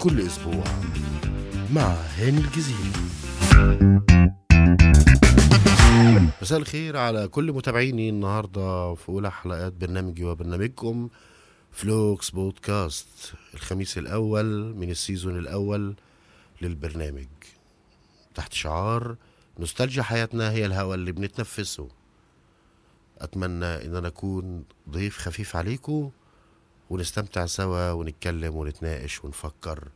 كل 0.00 0.20
أسبوع 0.20 0.64
مع 1.72 1.94
هاني 2.16 2.38
الجزيري. 2.38 2.92
مساء 6.42 6.58
الخير 6.58 6.96
على 6.96 7.28
كل 7.28 7.52
متابعيني 7.52 8.08
النهاردة 8.08 8.94
في 8.94 9.08
أولى 9.08 9.30
حلقات 9.30 9.72
برنامجي 9.72 10.24
وبرنامجكم 10.24 11.08
فلوكس 11.72 12.30
بودكاست 12.30 13.32
الخميس 13.54 13.98
الأول 13.98 14.74
من 14.74 14.90
ال 14.90 14.97
season 14.97 15.38
الأول 15.38 15.94
للبرنامج. 16.62 17.28
تحت 18.34 18.52
شعار 18.52 19.16
نوستالجيا 19.58 20.02
حياتنا 20.02 20.50
هي 20.50 20.66
الهواء 20.66 20.94
اللي 20.94 21.12
بنتنفسه. 21.12 21.88
أتمنى 23.18 23.84
إن 23.86 23.96
أنا 23.96 24.08
أكون 24.08 24.64
ضيف 24.90 25.18
خفيف 25.18 25.56
عليكم 25.56 26.10
ونستمتع 26.90 27.46
سوا 27.46 27.92
ونتكلم 27.92 28.56
ونتناقش 28.56 29.24
ونفكر 29.24 29.88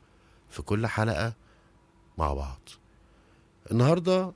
في 0.50 0.62
كل 0.62 0.86
حلقة 0.86 1.32
مع 2.18 2.32
بعض. 2.34 2.60
النهاردة 3.70 4.32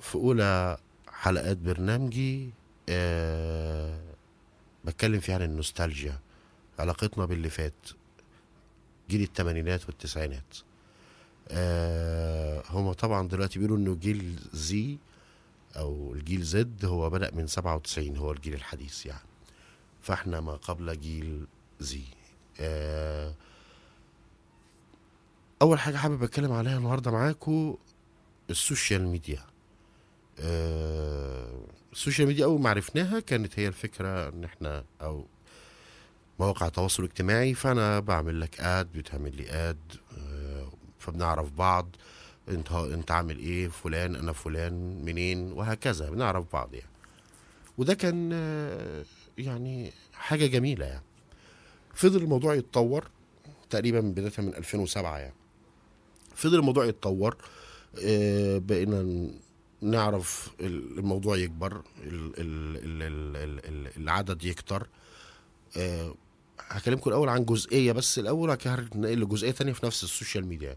في 0.00 0.14
أولى 0.14 0.76
حلقات 1.08 1.56
برنامجي 1.56 2.50
أه 2.88 4.00
بتكلم 4.84 5.20
فيها 5.20 5.34
عن 5.34 5.42
النوستالجيا 5.42 6.18
علاقتنا 6.78 7.24
باللي 7.24 7.50
فات 7.50 7.88
جيل 9.10 9.22
التمانينات 9.22 9.86
والتسعينات. 9.86 10.56
أه 11.48 12.62
هما 12.70 12.92
طبعا 12.92 13.28
دلوقتي 13.28 13.58
بيقولوا 13.58 13.76
إنه 13.76 13.94
جيل 13.94 14.38
زي 14.52 14.98
أو 15.76 16.12
الجيل 16.14 16.42
زد 16.42 16.84
هو 16.84 17.10
بدأ 17.10 17.30
من 17.34 17.46
97 17.46 18.16
هو 18.16 18.32
الجيل 18.32 18.54
الحديث 18.54 19.06
يعني. 19.06 19.28
فإحنا 20.02 20.40
ما 20.40 20.52
قبل 20.52 21.00
جيل 21.00 21.46
Z 21.82 22.02
أه 22.60 23.34
أول 25.62 25.78
حاجة 25.78 25.96
حابب 25.96 26.22
أتكلم 26.22 26.52
عليها 26.52 26.78
النهارده 26.78 27.10
معاكم 27.10 27.76
ال 28.50 28.58
social 28.58 29.06
media. 29.06 29.40
آه، 30.40 31.64
ال 31.92 31.97
social 31.97 32.28
media 32.28 32.44
أول 32.44 32.60
ما 32.60 32.70
عرفناها 32.70 33.20
كانت 33.20 33.58
هي 33.58 33.68
الفكرة 33.68 34.28
إن 34.28 34.44
إحنا 34.44 34.84
أو 35.02 35.26
مواقع 36.40 36.66
التواصل 36.66 37.02
الاجتماعي 37.04 37.54
فأنا 37.54 38.00
بعمل 38.00 38.40
لك 38.40 38.60
add 38.60 38.92
بتعمل 38.92 39.36
لي 39.36 39.50
add 39.50 39.78
آه، 40.18 40.68
فبنعرف 40.98 41.50
بعض 41.50 41.96
إنت 42.48 42.72
إنت 42.72 43.10
عامل 43.10 43.38
إيه 43.38 43.68
فلان 43.68 44.16
أنا 44.16 44.32
فلان 44.32 45.04
منين 45.04 45.52
وهكذا 45.52 46.10
بنعرف 46.10 46.52
بعض 46.52 46.74
يعني. 46.74 46.86
وده 47.78 47.94
كان 47.94 48.30
آه، 48.32 49.04
يعني 49.38 49.92
حاجة 50.12 50.46
جميلة 50.46 50.86
يعني. 50.86 51.04
فضل 51.94 52.22
الموضوع 52.22 52.54
يتطور 52.54 53.04
تقريبا 53.70 54.00
بداية 54.00 54.32
من 54.38 54.54
2007 54.54 55.18
يعني. 55.18 55.34
فضل 56.34 56.58
الموضوع 56.58 56.84
يتطور 56.84 57.36
آه، 58.04 58.58
بقينا 58.58 59.28
نعرف 59.80 60.50
ال- 60.60 60.98
الموضوع 60.98 61.36
يكبر 61.36 61.72
ال- 61.76 61.82
ال- 62.04 62.76
ال- 62.76 63.02
ال- 63.02 63.36
ال- 63.36 63.86
ال- 63.86 64.02
العدد 64.02 64.44
يكتر. 64.44 64.86
آه، 65.76 66.14
هكلمكم 66.60 67.10
الأول 67.10 67.28
عن 67.28 67.44
جزئية 67.44 67.92
بس. 67.92 68.18
الأول 68.18 68.50
هنقل 68.50 69.20
لجزئية 69.20 69.50
تانية 69.50 69.72
في 69.72 69.86
نفس 69.86 70.04
ال 70.04 70.10
social 70.10 70.46
media. 70.46 70.76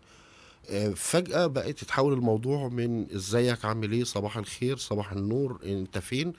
آه، 0.69 0.89
فجأة 0.89 1.45
بقيت 1.47 1.79
تتحول 1.79 2.13
الموضوع 2.13 2.67
من 2.69 3.11
إزيك 3.15 3.65
عامل 3.65 3.91
إيه؟ 3.91 4.03
صباح 4.03 4.37
الخير 4.37 4.77
صباح 4.77 5.11
النور 5.11 5.59
أنت 5.65 5.97
فين؟ 5.97 6.33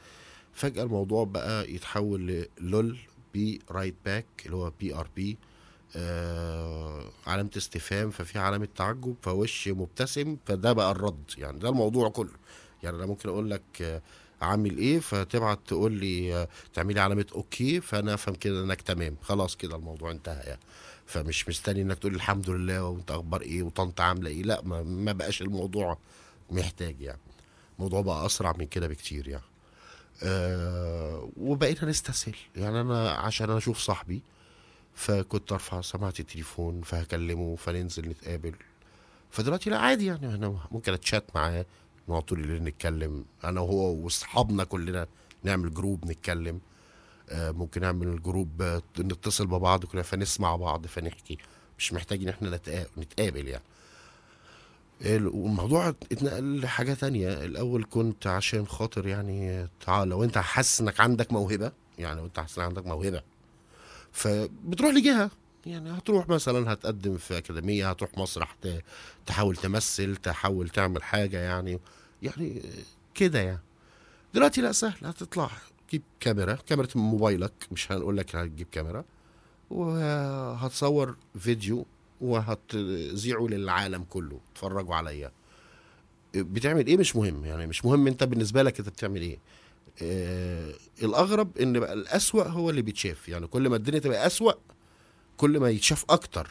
فجأة 0.54 0.82
الموضوع 0.82 1.24
بقى 1.24 1.74
يتحول 1.74 2.46
لل 2.60 2.75
LOL 2.75 2.98
be 3.36 3.60
right 3.70 3.94
back 4.04 4.26
اللي 4.46 4.56
هو 4.56 4.72
BRB 4.80 5.36
علامة 7.26 7.50
استفهام 7.56 8.10
ففي 8.10 8.38
علامة 8.38 8.68
تعجب 8.76 9.14
فوش 9.22 9.68
مبتسم 9.68 10.36
فده 10.46 10.72
بقى 10.72 10.90
الرد. 10.90 11.30
يعني 11.38 11.58
ده 11.58 11.68
الموضوع 11.68 12.08
كله. 12.08 12.32
يعني 12.82 12.96
أنا 12.96 13.06
ممكن 13.06 13.28
أقول 13.28 13.50
لك 13.50 13.62
آه، 13.82 14.02
عامل 14.40 14.78
إيه 14.78 14.98
فتبعت 14.98 15.58
تقول 15.66 15.92
لي 15.92 16.34
آه، 16.36 16.48
تعملي 16.74 17.00
علامة 17.00 17.26
OK 17.34 17.80
فأنا 17.80 18.14
أفهم 18.14 18.34
كده 18.34 18.64
إنك 18.64 18.80
تمام. 18.82 19.16
خلاص 19.22 19.56
كده 19.56 19.76
الموضوع 19.76 20.10
انتهى 20.10 20.42
يعني. 20.46 20.60
فمش 21.06 21.48
مستني 21.48 21.82
إنك 21.82 21.98
تقول 21.98 22.14
الحمد 22.14 22.50
لله 22.50 22.84
وأنت 22.84 23.10
أخبار 23.10 23.40
إيه 23.42 23.62
وطنط 23.62 24.00
عاملة 24.00 24.30
إيه. 24.30 24.42
لا 24.42 24.62
ما 24.84 25.12
بقاش 25.12 25.42
الموضوع 25.42 25.98
محتاج 26.50 27.00
يعني. 27.00 27.20
الموضوع 27.78 28.00
بقى 28.00 28.26
أسرع 28.26 28.54
من 28.58 28.66
كده 28.66 28.88
بكتير 28.88 29.28
يعني. 29.28 29.44
آه 30.22 31.28
وبقينا 31.36 31.84
نستسهل 31.84 32.34
يعني 32.56 32.80
أنا 32.80 33.10
عشان 33.10 33.48
أنا 33.50 33.58
أشوف 33.58 33.78
صاحبي 33.78 34.22
فكنت 34.94 35.52
أرفع 35.52 35.80
سماعة 35.80 36.14
التليفون 36.20 36.82
فهكلمه 36.82 37.56
فننزل 37.56 38.08
نتقابل. 38.08 38.54
فدلوقتي 39.30 39.70
لا 39.70 39.78
عادي 39.78 40.06
يعني 40.06 40.34
أنا 40.34 40.58
ممكن 40.70 40.92
أتشات 40.92 41.24
معاه 41.34 41.66
نقعد 42.08 42.22
طول 42.22 42.40
الليل 42.40 42.64
نتكلم. 42.64 43.24
أنا 43.44 43.60
وهو 43.60 43.94
وأصحابنا 43.94 44.64
كلنا 44.64 45.06
نعمل 45.44 45.74
group 45.74 46.04
نتكلم. 46.04 46.60
آه 47.30 47.50
ممكن 47.50 47.80
نعمل 47.80 48.22
group 48.22 48.62
آه، 48.62 48.82
نتصل 48.98 49.46
ببعض 49.46 49.84
كلنا 49.84 50.02
فنسمع 50.02 50.56
بعض 50.56 50.86
فنحكي. 50.86 51.38
مش 51.78 51.92
محتاج 51.92 52.22
ان 52.22 52.28
إحنا 52.28 52.50
نتقا- 52.56 52.98
نتقابل 52.98 53.48
يعني. 53.48 53.62
ال- 55.00 55.26
والموضوع 55.28 55.88
اتنقل 55.88 56.60
لحاجة 56.60 56.94
تانية. 56.94 57.44
الأول 57.44 57.86
كنت 57.90 58.26
عشان 58.26 58.66
خاطر 58.66 59.06
يعني 59.06 59.68
تعال 59.86 60.08
لو 60.08 60.24
أنت 60.24 60.38
حاسس 60.38 60.80
إنك 60.80 61.00
عندك 61.00 61.32
موهبة 61.32 61.72
يعني 61.98 62.20
لو 62.20 62.26
أنت 62.26 62.40
حاسس 62.40 62.58
إنك 62.58 62.66
عندك 62.68 62.86
موهبة 62.86 63.22
فبتروح 64.12 64.94
لجهة. 64.94 65.30
يعني 65.66 65.90
هتروح 65.98 66.28
مثلا 66.28 66.72
هتقدم 66.72 67.16
في 67.16 67.38
أكاديمية 67.38 67.90
هتروح 67.90 68.10
مسرح 68.18 68.56
تحاول 69.26 69.56
تمثل 69.56 70.16
تحاول 70.16 70.68
تعمل 70.68 71.02
حاجة 71.02 71.38
يعني. 71.38 71.80
يعني 72.22 72.62
كده 73.14 73.40
يعني. 73.40 73.60
دلوقتي 74.34 74.60
لا 74.60 74.72
سهل. 74.72 75.06
هتطلع 75.06 75.50
تجيب 75.88 76.02
كاميرا 76.20 76.54
كاميرا 76.54 76.88
موبايلك. 76.94 77.52
مش 77.72 77.92
هنقول 77.92 78.16
لك 78.16 78.36
هتجيب 78.36 78.66
كاميرا. 78.72 79.04
وهتصور 79.70 81.16
فيديو 81.38 81.86
وهتذيعه 82.20 83.46
للعالم 83.50 84.04
كله. 84.04 84.40
اتفرجوا 84.52 84.94
عليا. 84.94 85.32
بتعمل 86.34 86.86
إيه؟ 86.86 86.96
مش 86.96 87.16
مهم. 87.16 87.44
يعني 87.44 87.66
مش 87.66 87.84
مهم 87.84 88.06
أنت 88.06 88.24
بالنسبة 88.24 88.62
لك 88.62 88.78
أنت 88.78 88.88
بتعمل 88.88 89.20
إيه. 89.20 89.38
آه 90.02 90.72
الأغرب 91.02 91.58
إن 91.58 91.80
بقى 91.80 91.92
الأسوأ 91.92 92.44
هو 92.48 92.70
اللي 92.70 92.82
بيتشاف. 92.82 93.28
يعني 93.28 93.46
كل 93.46 93.68
ما 93.68 93.76
الدنيا 93.76 93.98
تبقى 93.98 94.26
أسوأ 94.26 94.52
كل 95.36 95.60
ما 95.60 95.70
يتشاف 95.70 96.04
أكتر. 96.10 96.50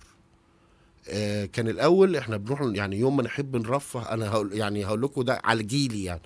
آه 1.09 1.45
كان 1.45 1.67
الأول 1.67 2.15
إحنا 2.15 2.37
بنروح 2.37 2.61
يعني 2.61 2.99
يوم 2.99 3.17
ما 3.17 3.23
نحب 3.23 3.55
نرفه 3.55 4.13
أنا 4.13 4.29
هقول 4.29 4.53
يعني 4.53 4.85
هقول 4.85 5.01
لكم 5.01 5.21
ده 5.21 5.41
على 5.43 5.63
جيلي 5.63 6.03
يعني. 6.03 6.21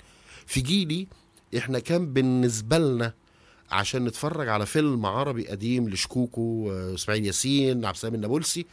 في 0.46 0.62
جيلي 0.62 1.08
إحنا 1.58 1.80
كان 1.80 2.14
بالنسبة 2.14 2.78
لنا 2.78 3.14
عشان 3.72 4.06
نتفرج 4.06 4.48
على 4.48 4.66
فيلم 4.66 5.06
عربي 5.06 5.48
قديم 5.48 5.90
لشكوكو 5.90 6.72
آه، 6.72 6.94
إسماعيل 6.96 7.26
ياسين 7.26 7.86
عبد 7.86 7.96
السلام 7.96 8.16
النابلسي 8.16 8.66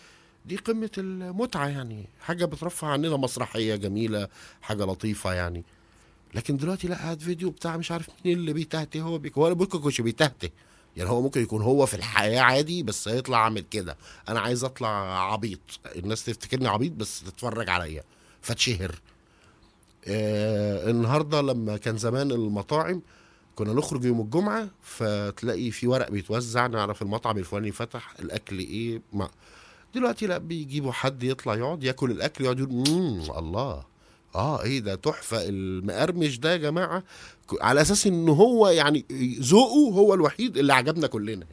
دي 0.46 0.56
قمة 0.56 0.90
المتعة 0.98 1.68
يعني. 1.68 2.08
حاجة 2.20 2.44
بترفع 2.44 2.88
عننا 2.88 3.16
مسرحية 3.16 3.76
جميلة 3.76 4.28
حاجة 4.62 4.84
لطيفة 4.84 5.32
يعني. 5.32 5.64
لكن 6.34 6.56
دلوقتي 6.56 6.88
لا 6.88 7.12
هات 7.12 7.22
فيديو 7.22 7.50
بتاع 7.50 7.76
مش 7.76 7.90
عارف 7.92 8.08
مين 8.24 8.38
اللي 8.38 8.52
بيتهته 8.52 9.00
هو 9.00 9.18
بيك 9.18 9.38
هو 9.38 9.54
ممكن 9.54 9.78
يكونش 9.78 10.00
بيتهته. 10.00 10.50
يعني 10.96 11.10
هو 11.10 11.22
ممكن 11.22 11.42
يكون 11.42 11.62
هو 11.62 11.86
في 11.86 11.94
الحياة 11.94 12.40
عادي 12.40 12.82
بس 12.82 13.08
هيطلع 13.08 13.38
عامل 13.44 13.60
كده. 13.70 13.96
أنا 14.28 14.40
عايز 14.40 14.64
أطلع 14.64 14.88
عبيط. 15.32 15.60
الناس 15.96 16.24
تفتكرني 16.24 16.68
عبيط 16.68 16.92
بس 16.92 17.20
تتفرج 17.20 17.68
عليا. 17.68 18.04
فتشهر. 18.42 19.00
آه 20.08 20.90
النهاردة 20.90 21.40
لما 21.40 21.76
كان 21.76 21.96
زمان 21.98 22.30
المطاعم 22.30 23.02
كنا 23.56 23.72
نخرج 23.72 24.04
يوم 24.04 24.20
الجمعة 24.20 24.68
فتلاقي 24.82 25.70
في 25.70 25.86
ورق 25.86 26.10
بيتوزع. 26.10 26.66
نعرف 26.66 27.02
المطعم 27.02 27.38
الفلاني 27.38 27.72
فتح 27.72 28.14
الأكل 28.20 28.58
إيه 28.58 29.02
ما 29.12 29.28
دلوقتي 29.96 30.26
لا 30.26 30.38
بيجيبوا 30.38 30.92
حد 30.92 31.22
يطلع 31.22 31.54
يقعد 31.54 31.84
ياكل 31.84 32.10
الأكل 32.10 32.44
يقعد 32.44 32.58
يقول 32.58 33.38
الله. 33.38 33.84
آه 34.34 34.62
إيه 34.62 34.80
ده 34.80 34.94
تحفة 34.94 35.38
المقرمش 35.48 36.38
ده 36.38 36.52
يا 36.52 36.56
جماعة. 36.56 37.02
على 37.60 37.80
أساس 37.80 38.06
إن 38.06 38.28
هو 38.28 38.68
يعني 38.68 39.04
ذوقه 39.40 39.94
هو 39.94 40.14
الوحيد 40.14 40.56
اللي 40.56 40.72
عجبنا 40.72 41.06
كلنا. 41.06 41.46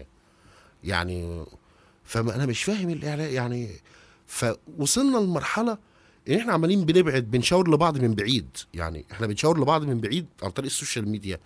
يعني 0.84 1.45
فما 2.04 2.36
أنا 2.36 2.45
مش 2.45 2.63
فاهم 2.63 2.90
الإعلان 2.90 3.34
يعني 3.34 3.69
فوصلنا 4.28 5.18
لمرحلة 5.18 5.78
إن 6.30 6.36
إحنا 6.36 6.54
عمالين 6.54 6.86
بنبعد 6.86 7.31
بنشاور 7.31 7.74
لبعض 7.74 7.98
من 7.98 8.16
بعيد. 8.16 8.48
يعني 8.74 9.06
إحنا 9.12 9.28
بنشاور 9.28 9.60
لبعض 9.62 9.84
من 9.84 10.01
بعيد 10.01 10.25
عن 10.44 10.50
طريق 10.50 10.69
ال 10.69 10.75
social 10.75 11.10
media. 11.10 11.40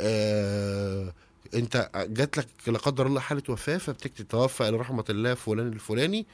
آه 0.00 1.12
انت 1.54 1.90
جات 1.96 2.38
لك 2.38 2.46
لا 2.66 2.78
قدر 2.78 3.06
الله 3.06 3.20
حالة 3.20 3.42
وفاة 3.48 3.76
فبتكتب 3.78 4.28
توفى 4.28 4.68
إلى 4.68 4.76
رحمة 4.76 5.04
الله 5.10 5.34
فلان 5.34 5.68
الفلاني. 5.68 6.26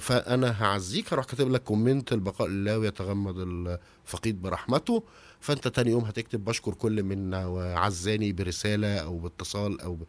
فأنا 0.00 0.62
هعزيك 0.64 1.12
هروح 1.12 1.24
كاتب 1.24 1.50
لك 1.50 1.62
comment 1.62 2.12
البقاء 2.12 2.48
لله 2.48 2.78
ويتغمد 2.78 3.34
الفقيد 3.38 4.42
برحمته. 4.42 5.02
فأنت 5.40 5.68
تاني 5.68 5.90
يوم 5.90 6.04
هتكتب 6.04 6.44
بشكر 6.44 6.74
كل 6.74 7.02
منا 7.02 7.46
وعزاني 7.46 8.32
برسالة 8.32 8.98
أو 8.98 9.18
باتصال 9.18 9.80
أو 9.80 9.94
ب... 9.94 10.02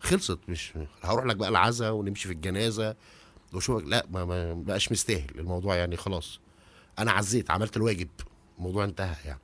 خلصت 0.00 0.38
مش 0.48 0.72
هروح 1.02 1.24
لك 1.24 1.36
بقى 1.36 1.48
العزا 1.48 1.90
ونمشي 1.90 2.28
في 2.28 2.34
الجنازة 2.34 2.96
وشوفك 3.52 3.84
لا 3.86 4.06
ما, 4.10 4.24
ما 4.24 4.54
بقاش 4.54 4.92
مستاهل 4.92 5.30
الموضوع 5.38 5.76
يعني 5.76 5.96
خلاص. 5.96 6.40
أنا 6.98 7.12
عزيت 7.12 7.50
عملت 7.50 7.76
الواجب 7.76 8.08
الموضوع 8.58 8.84
انتهى 8.84 9.16
يعني. 9.24 9.40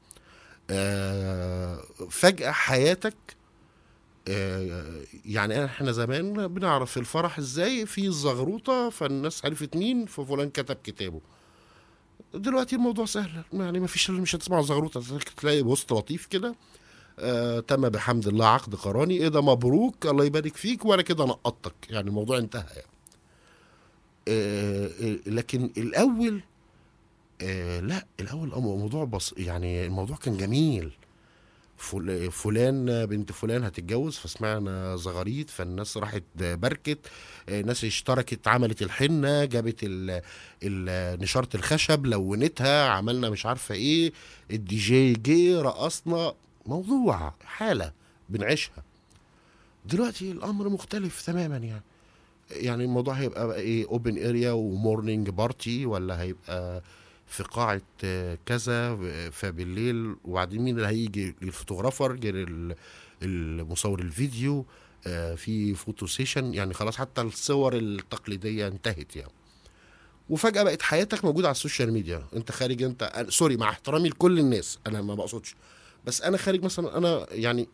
آه 0.71 1.81
فجأة 2.11 2.51
حياتك 2.51 3.15
يعني 5.25 5.65
إحنا 5.65 5.93
زمان 5.93 6.47
بنعرف 6.49 6.99
الفرح 6.99 7.39
إزاي 7.39 7.87
في 7.87 8.07
الزغروطة 8.07 8.91
فالناس 8.91 9.45
عرفت 9.45 9.77
مين 9.77 10.07
ففلان 10.07 10.51
كتب 10.51 10.77
كتابه. 10.85 11.21
دلوقتي 12.35 12.77
الموضوع 12.77 13.05
سهل 13.07 13.43
يعني 13.53 13.81
ما 13.81 13.87
فيش 13.87 14.11
مش 14.11 14.37
هتسمع 14.37 14.61
زغروطة 14.63 15.19
تلاقي 15.37 15.63
بوست 15.63 15.93
لطيف 15.93 16.27
كده 16.27 16.55
آه 17.19 17.61
تم 17.61 17.89
بحمد 17.89 18.27
الله 18.27 18.47
عقد 18.47 18.75
قراني 18.75 19.15
إيه 19.17 19.29
ده 19.29 19.41
مبروك 19.43 20.07
الله 20.07 20.25
يبارك 20.25 20.57
فيك 20.57 20.85
وأنا 20.85 21.03
كده 21.03 21.25
نقطتك 21.25 21.75
يعني 21.91 22.09
الموضوع 22.09 22.39
انتهى 22.39 22.65
يعني. 22.77 22.89
آه 24.29 24.87
آه 25.03 25.17
لكن 25.27 25.71
الأول 25.77 26.41
آه 27.43 27.81
لا 27.81 28.07
الأول 28.21 28.53
الموضوع 28.53 29.05
بص 29.05 29.35
يعني 29.37 29.87
الموضوع 29.87 30.17
كان 30.17 30.37
جميل. 30.37 30.93
فلان 32.31 33.07
بنت 33.07 33.33
فلان 33.33 33.65
هتتجوز 33.65 34.17
فسمعنا 34.17 34.97
زغاريت 34.97 35.51
فالناس 35.51 35.97
راحت 35.97 36.23
بركت 36.39 36.99
ناس 37.49 37.85
اشتركت 37.85 38.49
عملت 38.49 38.83
الحنة 38.83 39.45
جابت 39.45 39.85
نشارة 41.23 41.49
الخشب 41.55 42.07
لونتها 42.07 42.89
عملنا 42.89 43.31
مش 43.31 43.47
عارفة 43.47 43.75
إيه 43.75 44.13
الدي 44.51 44.77
جي 44.77 45.13
جه 45.13 45.61
رقصنا 45.63 46.33
موضوع 46.67 47.35
حالة 47.45 47.93
بنعيشها. 48.29 48.83
دلوقتي 49.87 50.31
الأمر 50.31 50.69
مختلف 50.69 51.23
تماما 51.27 51.57
يعني. 51.57 51.83
يعني 52.51 52.85
الموضوع 52.85 53.15
هيبقى 53.15 53.47
بقى 53.47 53.61
إيه 53.61 53.87
open 53.89 54.27
area 54.27 54.53
و 54.53 54.62
morning 54.63 55.31
party 55.31 55.87
ولا 55.87 56.21
هيبقى 56.23 56.83
في 57.35 57.43
قاعة 57.43 57.81
آه، 58.05 58.39
كذا 58.47 58.99
آه، 59.05 59.29
فبالليل 59.29 60.17
وبعدين 60.25 60.63
مين 60.63 60.77
اللي 60.77 60.89
هيجي؟ 60.89 61.35
ال 61.43 61.49
photographer 61.49 62.17
غير 62.17 62.35
ال- 62.49 62.75
المصور 63.23 64.01
الفيديو 64.01 64.67
آه، 65.07 65.35
في 65.35 65.75
photo 65.75 66.07
session. 66.07 66.55
يعني 66.55 66.75
خلاص 66.75 66.97
حتى 66.97 67.21
الصور 67.21 67.77
التقليدية 67.77 68.67
انتهت 68.69 69.17
يعني. 69.17 69.33
وفجأة 70.31 70.63
بقت 70.63 70.83
حياتك 70.83 71.25
موجودة 71.25 71.49
على 71.49 71.55
ال 71.55 71.60
social 71.60 71.93
media. 71.93 72.23
انت 72.37 72.53
خارج 72.53 72.83
انت 72.83 73.27
sorry 73.29 73.57
مع 73.57 73.69
احترامي 73.71 74.09
لكل 74.09 74.39
الناس 74.39 74.79
أنا 74.87 75.03
ما 75.03 75.15
بقصدش. 75.15 75.55
بس 76.07 76.23
أنا 76.23 76.37
خارج 76.37 76.65
مثلا 76.65 76.99
أنا 76.99 77.27
يعني 77.31 77.69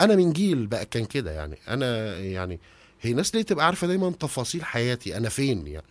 أنا 0.00 0.16
من 0.16 0.32
جيل 0.32 0.66
بقى 0.66 0.86
كان 0.86 1.04
كده 1.04 1.30
يعني. 1.30 1.58
أنا 1.68 2.18
يعني 2.18 2.60
هي 3.00 3.12
ناس 3.12 3.34
ليه 3.34 3.42
تبقى 3.42 3.66
عارفة 3.66 3.86
دايما 3.86 4.10
تفاصيل 4.10 4.64
حياتي؟ 4.64 5.16
أنا 5.16 5.28
فين 5.28 5.66
يعني؟ 5.66 5.86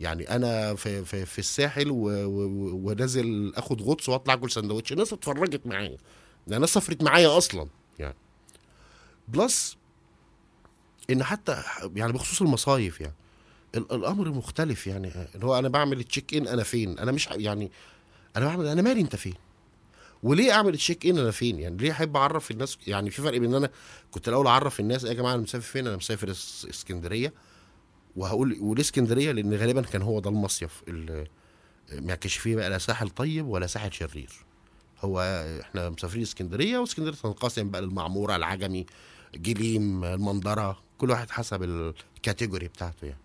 يعني 0.00 0.36
أنا 0.36 0.74
في 0.74 1.04
في, 1.04 1.24
في 1.26 1.38
الساحل 1.38 1.86
ونازل 1.90 3.52
آخد 3.56 3.82
غطس 3.82 4.08
وأطلع 4.08 4.34
أكل 4.34 4.50
سندوتش 4.50 4.92
ناس 4.92 5.12
اتفرجت 5.12 5.66
معايا. 5.66 5.96
ده 6.46 6.58
ناس 6.58 6.70
سافرت 6.70 7.02
معايا 7.02 7.38
أصلا 7.38 7.66
يعني. 7.98 8.14
plus 9.28 9.76
إن 11.10 11.24
حتى 11.24 11.62
يعني 11.96 12.12
بخصوص 12.12 12.42
المصايف 12.42 13.00
يعني. 13.00 13.14
ال- 13.74 13.92
الأمر 13.92 14.28
مختلف 14.28 14.86
يعني. 14.86 15.12
اللي 15.34 15.46
هو 15.46 15.58
أنا 15.58 15.68
بعمل 15.68 16.04
check 16.04 16.34
in 16.34 16.48
أنا 16.48 16.62
فين؟ 16.62 16.98
أنا 16.98 17.12
مش 17.12 17.28
يعني 17.32 17.70
أنا 18.36 18.44
بعمل 18.46 18.66
أنا 18.66 18.82
مالي 18.82 19.00
أنت 19.00 19.16
فين؟ 19.16 19.34
وليه 20.22 20.52
أعمل 20.52 20.76
check 20.76 21.06
in 21.06 21.18
أنا 21.18 21.30
فين؟ 21.30 21.58
يعني 21.60 21.76
ليه 21.76 21.90
أحب 21.92 22.16
أعرف 22.16 22.50
الناس؟ 22.50 22.78
يعني 22.86 23.10
في 23.10 23.22
فرق 23.22 23.38
بين 23.38 23.44
إن 23.48 23.54
أنا 23.54 23.70
كنت 24.10 24.28
الأول 24.28 24.46
أعرف 24.46 24.80
الناس 24.80 25.04
يا 25.04 25.12
جماعة 25.12 25.34
أنا 25.34 25.42
مسافر 25.42 25.64
فين؟ 25.66 25.86
أنا 25.86 25.96
مسافر 25.96 26.30
اس- 26.30 26.66
إسكندرية. 26.70 27.32
وهقول 28.18 28.56
وليه 28.60 28.82
اسكندريه 28.82 29.32
لأن 29.32 29.54
غالبا 29.54 29.82
كان 29.82 30.02
هو 30.02 30.20
ده 30.20 30.30
المصيف 30.30 30.82
اللي 30.88 31.26
ما 31.92 32.14
كانش 32.14 32.36
فيه 32.36 32.56
بقى 32.56 32.70
لا 32.70 32.78
ساحل 32.78 33.08
طيب 33.10 33.46
ولا 33.46 33.66
ساحل 33.66 33.92
شرير. 33.92 34.30
هو 35.00 35.20
إحنا 35.60 35.90
مسافرين 35.90 36.22
اسكندرية 36.22 36.78
واسكندرية 36.78 37.14
تنقسم 37.16 37.70
بقى 37.70 37.80
المعموره 37.80 38.36
العجمي 38.36 38.86
جليم 39.34 40.04
المندرة 40.04 40.78
كل 40.98 41.10
واحد 41.10 41.30
حسب 41.30 41.62
ال 41.62 41.74
category 41.74 42.68
بتاعته 42.68 43.04
يعني. 43.04 43.18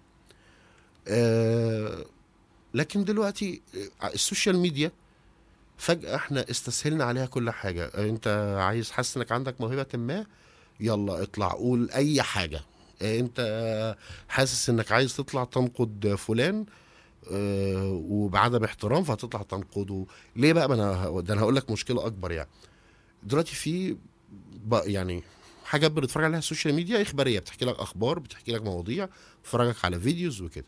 آه 1.07 2.05
لكن 2.73 3.03
دلوقتي 3.03 3.61
آه، 4.03 4.07
ال 4.07 4.14
social 4.14 4.57
media 4.57 4.91
فجأة 5.77 6.15
إحنا 6.15 6.45
استسهلنا 6.51 7.03
عليها 7.03 7.25
كل 7.25 7.49
حاجة. 7.51 7.85
أنت 7.85 8.55
عايز 8.59 8.91
حاسس 8.91 9.17
إنك 9.17 9.31
عندك 9.31 9.61
موهبة 9.61 9.85
ما؟ 9.93 10.25
يلا 10.79 11.23
اطلع 11.23 11.47
قول 11.47 11.91
أي 11.91 12.21
حاجة. 12.21 12.61
انت 13.03 13.35
آه، 13.39 13.97
حاسس 14.27 14.69
انك 14.69 14.91
عايز 14.91 15.15
تطلع 15.15 15.43
تنقد 15.43 16.15
فلان 16.17 16.65
آه، 17.31 18.01
وبعدم 18.09 18.63
احترام 18.63 19.03
فهتطلع 19.03 19.41
تنقده. 19.41 20.05
ليه 20.35 20.53
بقى؟ 20.53 20.69
ما 20.69 20.75
أنا 20.75 21.21
ده 21.21 21.33
أنا 21.33 21.41
هقول 21.41 21.55
لك 21.55 21.71
مشكلة 21.71 22.05
اكبر 22.05 22.31
يعني. 22.31 22.49
دلوقتي 23.23 23.55
في 23.55 23.97
يعني 24.71 25.23
حاجات 25.65 25.91
بنتفرج 25.91 26.23
عليها 26.23 26.39
ال 26.39 26.44
social 26.44 26.73
media 26.75 27.01
إخبارية. 27.01 27.39
بتحكي 27.39 27.65
لك 27.65 27.79
أخبار 27.79 28.19
بتحكي 28.19 28.51
لك 28.51 28.61
مواضيع 28.63 29.09
بتفرجك 29.43 29.85
على 29.85 29.99
videos 29.99 30.41
وكده. 30.41 30.65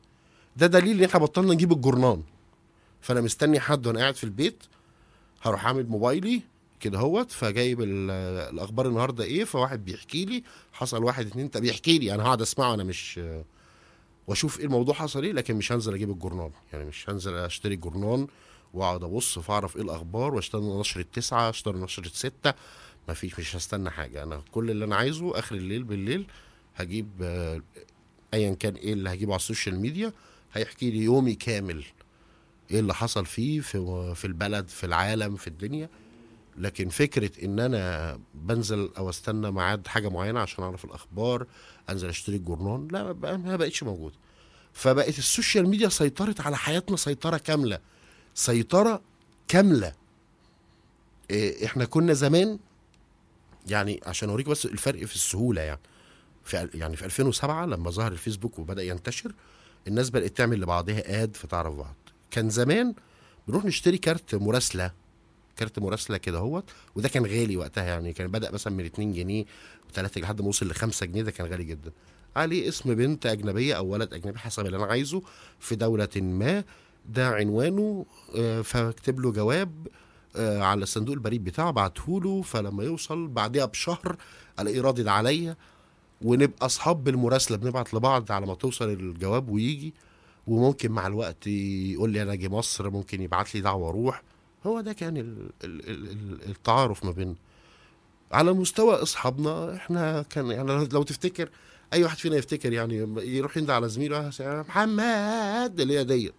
ده 0.58 0.68
دليل 0.68 0.98
إن 0.98 1.04
إحنا 1.04 1.20
بطلنا 1.20 1.54
نجيب 1.54 1.72
الجورنان. 1.72 2.24
فأنا 3.02 3.22
مستني 3.22 3.60
حد 3.60 3.88
وأنا 3.88 4.00
قاعد 4.00 4.16
في 4.16 4.24
البيت 4.24 4.64
هروح 5.42 5.66
عامل 5.68 5.88
موبايلي 5.88 6.42
كده 6.80 7.00
هوت 7.00 7.32
فجايب 7.32 7.82
ال- 7.82 8.12
الأخبار 8.54 8.88
النهارده 8.88 9.24
إيه 9.24 9.44
فواحد 9.44 9.86
بيحكي 9.86 10.26
لي 10.26 10.44
حصل 10.74 11.04
واحد 11.04 11.28
اتنين 11.28 11.48
طب 11.48 11.62
بيحكي 11.62 12.00
لي 12.00 12.16
أنا 12.16 12.24
هقعد 12.24 12.42
أسمعه 12.42 12.74
أنا 12.74 12.84
مش 12.84 13.20
وأشوف 14.28 14.60
إيه 14.60 14.66
الموضوع 14.66 14.94
حصل 14.96 15.24
إيه 15.24 15.32
لكن 15.32 15.56
مش 15.56 15.72
هنزل 15.72 15.94
أجيب 15.94 16.10
الجورنان 16.10 16.52
يعني 16.74 16.86
مش 16.86 17.10
هنزل 17.10 17.36
أشتري 17.36 17.76
جورنان 17.76 18.28
وأقعد 18.74 19.04
أبص 19.04 19.40
فأعرف 19.40 19.76
إيه 19.76 19.82
الأخبار 19.82 20.36
واستنى 20.36 20.80
نشرة 20.80 21.06
تسعة 21.14 21.50
أستنى 21.50 21.78
نشرة 21.80 22.08
ستة 22.08 22.54
مفيش 23.10 23.40
مش 23.40 23.56
هستنى 23.56 23.90
حاجة 23.90 24.24
أنا 24.24 24.42
كل 24.52 24.72
اللي 24.72 24.86
أنا 24.86 24.96
عايزه 24.96 25.40
آخر 25.40 25.56
الليل 25.56 25.84
بالليل 25.84 26.28
هجيب 26.76 27.10
ايا 28.34 28.54
كان 28.54 28.76
إيه 28.76 28.94
اللي 28.94 29.10
هجيبه 29.14 29.32
على 29.34 29.40
ال 29.40 29.46
social 29.46 29.80
media 29.80 30.14
هيحكي 30.54 30.92
لي 30.92 30.98
يومي 31.00 31.36
كامل 31.36 31.84
إيه 32.72 32.80
اللي 32.80 32.94
حصل 32.94 33.26
فيه 33.26 33.60
في 33.62 34.14
في 34.16 34.26
البلد 34.28 34.68
في 34.70 34.86
العالم 34.86 35.36
في 35.36 35.48
الدنيا. 35.48 35.90
لكن 36.58 36.90
فكرة 36.90 37.46
إن 37.46 37.60
أنا 37.60 38.20
بنزل 38.34 38.90
أو 38.98 39.10
أستنى 39.10 39.52
ميعاد 39.52 39.88
حاجة 39.88 40.10
معينة 40.10 40.40
عشان 40.40 40.64
أعرف 40.64 40.86
الأخبار 40.86 41.48
أنزل 41.90 42.10
أشتري 42.10 42.36
الجورنان 42.36 42.88
لا 42.92 43.14
ما 43.38 43.56
بقتش 43.56 43.84
موجودة 43.84 44.16
فبقت 44.74 45.18
ال 45.20 45.27
social 45.27 45.70
media 45.70 45.90
سيطرت 45.90 46.42
على 46.42 46.58
حياتنا 46.58 46.98
سيطرة 46.98 47.38
كاملة. 47.38 47.80
سيطرة 48.36 49.02
كاملة. 49.48 49.94
إيه، 51.32 51.66
إحنا 51.66 51.86
كنا 51.86 52.14
زمان 52.14 52.60
يعني 53.68 54.02
عشان 54.06 54.30
أوريك 54.30 54.50
بس 54.50 54.66
الفرق 54.66 55.06
في 55.06 55.16
السهولة 55.16 55.62
يعني. 55.62 55.80
في 56.44 56.70
يعني 56.74 56.96
في 56.96 57.06
2007 57.06 57.66
لما 57.66 57.90
ظهر 57.90 58.12
الفيسبوك 58.12 58.60
وبدأ 58.60 58.84
ينتشر 58.84 59.32
الناس 59.88 60.10
بدأت 60.10 60.38
تعمل 60.38 60.62
لبعضها 60.62 61.24
add 61.24 61.38
فتعرف 61.38 61.76
بعض. 61.76 61.96
كان 62.32 62.50
زمان 62.50 62.94
بنروح 63.48 63.66
نشتري 63.66 63.98
كارت 63.98 64.36
مراسلة. 64.36 64.92
كارت 65.58 65.80
مراسلة 65.80 66.18
كده 66.18 66.38
اهوت 66.38 66.64
وده 66.96 67.10
كان 67.10 67.26
غالي 67.26 67.58
وقتها 67.58 67.84
يعني 67.84 68.14
كان 68.14 68.28
بدأ 68.28 68.52
مثلا 68.52 68.74
من 68.74 68.86
2 68.86 69.14
جنيه 69.14 69.46
و3 69.94 70.18
لحد 70.18 70.42
ما 70.42 70.48
وصل 70.48 70.68
ل 70.68 70.74
5 70.74 71.06
جنيه 71.06 71.22
ده 71.22 71.32
كان 71.32 71.48
غالي 71.48 71.64
جدا. 71.64 71.92
عليه 72.36 72.68
اسم 72.70 72.96
بنت 72.96 73.26
أجنبية 73.26 73.74
أو 73.74 73.88
ولد 73.88 74.14
أجنبي 74.14 74.40
حسب 74.40 74.66
اللي 74.66 74.78
أنا 74.78 74.86
عايزه 74.86 75.22
في 75.60 75.76
دولة 75.76 76.10
ما 76.16 76.64
ده 77.10 77.28
عنوانه 77.30 78.06
آه، 78.36 78.62
فاكتب 78.62 79.20
له 79.20 79.32
جواب 79.32 79.88
آه، 80.36 80.62
على 80.64 80.84
الصندوق 80.84 81.14
البريد 81.16 81.44
بتاعه 81.44 81.72
بعته 81.72 82.22
له 82.22 82.42
فلما 82.42 82.84
يوصل 82.84 83.28
بعدها 83.28 83.66
بشهر 83.66 84.16
ألاقيه 84.60 84.82
رادد 84.82 85.08
عليا 85.08 85.56
ونبقى 86.22 86.66
أصحاب 86.66 87.04
بالمراسلة 87.04 87.58
بنبعت 87.58 87.94
لبعض 87.94 88.32
على 88.32 88.46
ما 88.46 88.56
توصل 88.56 88.90
الجواب 88.90 89.50
ويجي 89.50 89.94
وممكن 90.48 90.92
مع 90.92 91.08
الوقت 91.08 91.48
يقول 91.48 92.10
لي 92.10 92.22
أنا 92.22 92.34
أجي 92.34 92.50
مصر 92.50 92.90
ممكن 92.90 93.22
يبعت 93.22 93.56
لي 93.56 93.62
دعوة 93.62 93.90
أروح. 93.90 94.24
هو 94.68 94.82
ده 94.82 94.94
كان 94.94 95.18
ال 95.18 95.50
ال 95.64 95.90
ال 95.90 96.10
ال 96.12 96.50
التعارف 96.50 97.06
ما 97.06 97.12
بيننا. 97.12 97.36
على 98.32 98.54
مستوى 98.54 98.96
أصحابنا 98.96 99.76
إحنا 99.76 100.22
كان 100.22 100.52
يعني 100.52 100.88
لو 100.92 101.04
تفتكر 101.04 101.50
أي 101.94 102.04
واحد 102.04 102.18
فينا 102.18 102.36
يفتكر 102.36 102.74
يعني 102.74 102.96
يروح 103.18 103.58
يندى 103.58 103.72
على 103.72 103.90
زميله 103.90 104.32
محمد! 104.40 105.80
اللي 105.80 106.00
هي 106.00 106.04
ديت 106.04 106.34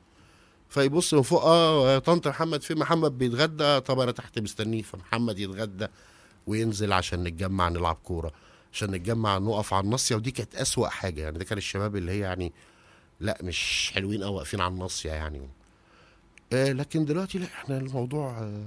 فيبص 0.69 1.15
من 1.15 1.23
فوق 1.23 1.45
آه 1.45 1.99
طنط 1.99 2.29
محمد 2.29 2.63
فين 2.63 2.79
محمد؟ 2.79 3.19
بيتغدى؟ 3.19 3.81
طب 3.81 4.01
أنا 4.01 4.13
تحت 4.13 4.39
مستنيه. 4.39 4.83
فمحمد 4.83 5.39
يتغدى 5.39 5.87
وينزل 6.47 6.93
عشان 6.93 7.25
نتجمع 7.25 7.69
نلعب 7.69 7.99
كورة 8.05 8.33
عشان 8.73 8.91
نتجمع 8.91 9.39
نقف 9.39 9.75
على 9.75 9.85
الناصية. 9.85 10.17
ودي 10.17 10.31
كانت 10.31 10.55
أسوأ 10.55 10.89
حاجة 10.89 11.21
يعني 11.21 11.39
ده 11.39 11.45
كان 11.45 11.59
الشباب 11.59 11.97
اللي 11.97 12.13
هي 12.13 12.19
يعني 12.19 12.53
لا 13.21 13.39
مش 13.43 13.91
حلوين 13.95 14.23
قوي 14.25 14.35
واقفين 14.35 14.61
على 14.61 14.73
الناصية 14.73 15.11
يعني. 15.11 15.49
آه 16.53 16.73
لكن 16.73 17.05
دلوقتي 17.05 17.39
لا 17.39 17.45
إحنا 17.47 17.79
الموضوع 17.79 18.39
آه 18.39 18.67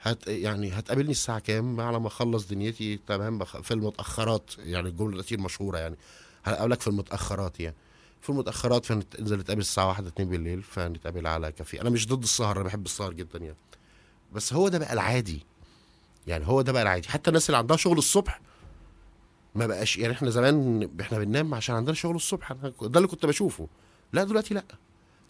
هت 0.00 0.26
يعني 0.26 0.72
هتقابلني 0.72 1.10
الساعة 1.10 1.38
كام؟ 1.38 1.80
على 1.80 2.00
ما 2.00 2.06
اخلص 2.06 2.46
دنيتي 2.48 3.00
تمام 3.06 3.44
في 3.44 3.74
المتأخرات 3.74 4.50
يعني 4.58 4.88
الجملة 4.88 5.22
دي 5.22 5.34
المشهوره 5.34 5.78
يعني. 5.78 5.96
هقابلك 6.44 6.80
في 6.80 6.88
المتأخرات 6.88 7.60
يعني. 7.60 7.76
في 8.20 8.30
المتأخرات 8.30 8.84
فننزل 8.86 9.38
نتقابل 9.38 9.60
الساعة 9.60 9.86
1 9.88 10.06
2 10.06 10.28
بالليل 10.28 10.62
فنتقابل 10.62 11.26
على 11.26 11.52
كافيه. 11.52 11.80
أنا 11.80 11.90
مش 11.90 12.08
ضد 12.08 12.22
السهر 12.22 12.56
أنا 12.56 12.64
بحب 12.64 12.86
السهر 12.86 13.12
جدا 13.12 13.38
يعني. 13.38 13.56
بس 14.32 14.52
هو 14.52 14.68
ده 14.68 14.78
بقى 14.78 14.92
العادي. 14.92 15.46
يعني 16.26 16.46
هو 16.46 16.62
ده 16.62 16.72
بقى 16.72 16.82
العادي. 16.82 17.08
حتى 17.08 17.30
الناس 17.30 17.48
اللي 17.50 17.56
عندها 17.58 17.76
شغل 17.76 17.98
الصبح 17.98 18.40
ما 19.54 19.66
بقاش 19.66 19.96
يعني 19.96 20.12
إحنا 20.12 20.30
زمان 20.30 20.90
إحنا 21.00 21.18
بننام 21.18 21.54
عشان 21.54 21.74
عندنا 21.74 21.94
شغل 21.94 22.16
الصبح. 22.16 22.52
ده 22.52 22.96
اللي 22.96 23.08
كنت 23.08 23.26
بشوفه. 23.26 23.68
لا 24.12 24.24
دلوقتي 24.24 24.54
لا. 24.54 24.64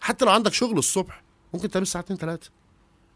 حتى 0.01 0.25
لو 0.25 0.31
عندك 0.31 0.53
شغل 0.53 0.77
الصبح 0.77 1.23
ممكن 1.53 1.69
تنام 1.69 1.83
الساعة 1.83 2.03
2 2.03 2.19
3 2.19 2.49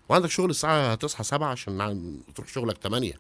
وعندك 0.10 0.30
شغل 0.30 0.50
الساعة 0.50 0.96
تصحى 0.96 1.24
7 1.24 1.48
عشان 1.48 2.22
تروح 2.36 2.48
شغلك 2.48 2.78
8 2.78 3.14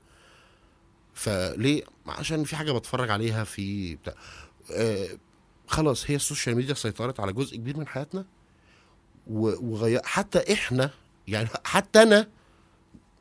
فليه؟ 1.14 1.84
عشان 2.08 2.44
في 2.44 2.56
حاجة 2.56 2.72
بتفرج 2.72 3.10
عليها 3.10 3.44
في 3.44 3.96
بتاع. 3.96 4.14
آه 4.72 5.08
خلاص 5.68 6.10
هي 6.12 6.16
ال 6.16 6.21
social 6.21 6.56
media 6.56 6.74
سيطرت 6.74 7.20
على 7.20 7.34
جزء 7.34 7.58
كبير 7.58 7.78
من 7.78 7.88
حياتنا. 7.88 8.26
وغير 9.28 10.02
حتى 10.04 10.54
إحنا 10.54 10.90
يعني 11.28 11.50
حتى 11.64 12.02
أنا 12.02 12.28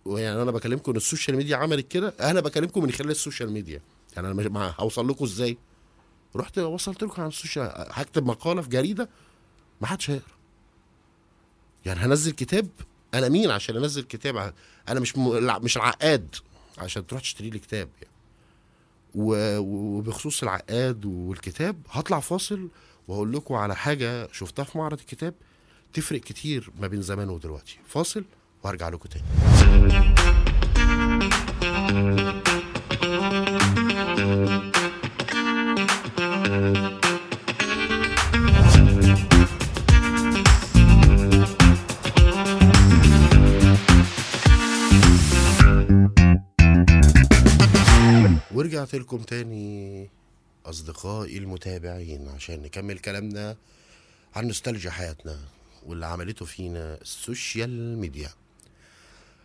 يعني 0.07 0.43
أنا 0.43 0.51
بكلمكم 0.51 0.91
إن 0.91 0.97
ال 0.97 1.02
social 1.02 1.37
media 1.37 1.57
عملت 1.57 1.89
كده 1.89 2.15
أنا 2.21 2.41
بكلمكم 2.41 2.83
من 2.83 2.91
خلال 2.91 3.11
ال 3.11 3.16
social 3.16 3.51
media. 3.51 3.81
يعني 4.17 4.31
أنا 4.31 4.75
هوصل 4.81 5.09
لكم 5.09 5.25
إزاي؟ 5.25 5.59
رحت 6.37 6.59
وصلت 6.59 7.03
لكم 7.03 7.23
على 7.23 7.29
السوشيال 7.29 7.73
هكتب 7.75 8.27
مقالة 8.27 8.63
في 8.63 8.69
جريدة 8.69 9.09
ما 9.81 9.87
حدش 9.87 10.11
هيقرا. 10.11 10.36
يعني 11.87 12.01
هنزل 12.01 12.33
كتاب 12.33 12.69
أنا 13.15 13.29
مين 13.29 13.51
عشان 13.51 13.77
انزل 13.77 14.03
كتاب؟ 14.03 14.55
أنا 14.89 15.01
مش 15.01 15.17
م... 15.19 15.47
مش 15.65 15.77
العقاد 15.77 16.35
عشان 16.79 17.07
تروح 17.07 17.23
تشتري 17.23 17.51
لي 17.51 17.59
كتاب 17.59 17.89
يعني. 18.03 18.15
وبخصوص 19.59 20.43
العقاد 20.43 21.05
والكتاب 21.05 21.77
هطلع 21.91 22.21
فاصل 22.21 22.69
وهقول 23.09 23.33
لكم 23.33 23.55
على 23.55 23.77
حاجة 23.77 24.29
شفتها 24.33 24.65
في 24.65 24.79
معرض 24.79 24.99
الكتاب 24.99 25.35
تفرق 25.93 26.21
كتير 26.21 26.71
ما 26.81 26.87
بين 26.87 27.03
زمان 27.03 27.29
ودلوقتي. 27.29 27.79
فاصل 27.89 28.25
وهرجع 28.65 28.89
لكم 28.89 29.09
تاني. 29.09 29.25
ورجعت 48.57 48.95
لكم 48.95 49.19
تاني 49.19 50.09
أصدقائي 50.67 51.39
المتابعين 51.39 52.29
عشان 52.29 52.63
نكمل 52.63 52.99
كلامنا 52.99 53.57
عن 54.37 54.47
نوستالجيا 54.47 54.91
حياتنا 54.91 55.39
واللي 55.87 56.07
عملته 56.07 56.45
فينا 56.45 56.95
ال 57.01 57.15
social 57.15 57.99
media. 57.99 58.31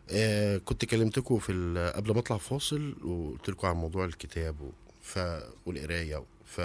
آه 0.09 0.57
كنت 0.57 0.85
كلمتكم 0.85 1.39
في 1.39 1.53
قبل 1.95 2.13
ما 2.13 2.19
أطلع 2.19 2.37
فاصل 2.37 2.95
وقلت 3.03 3.49
لكم 3.49 3.67
عن 3.67 3.75
موضوع 3.75 4.05
الكتاب 4.05 4.55
ف 5.01 5.19
والقراية 5.65 6.23
ف 6.45 6.61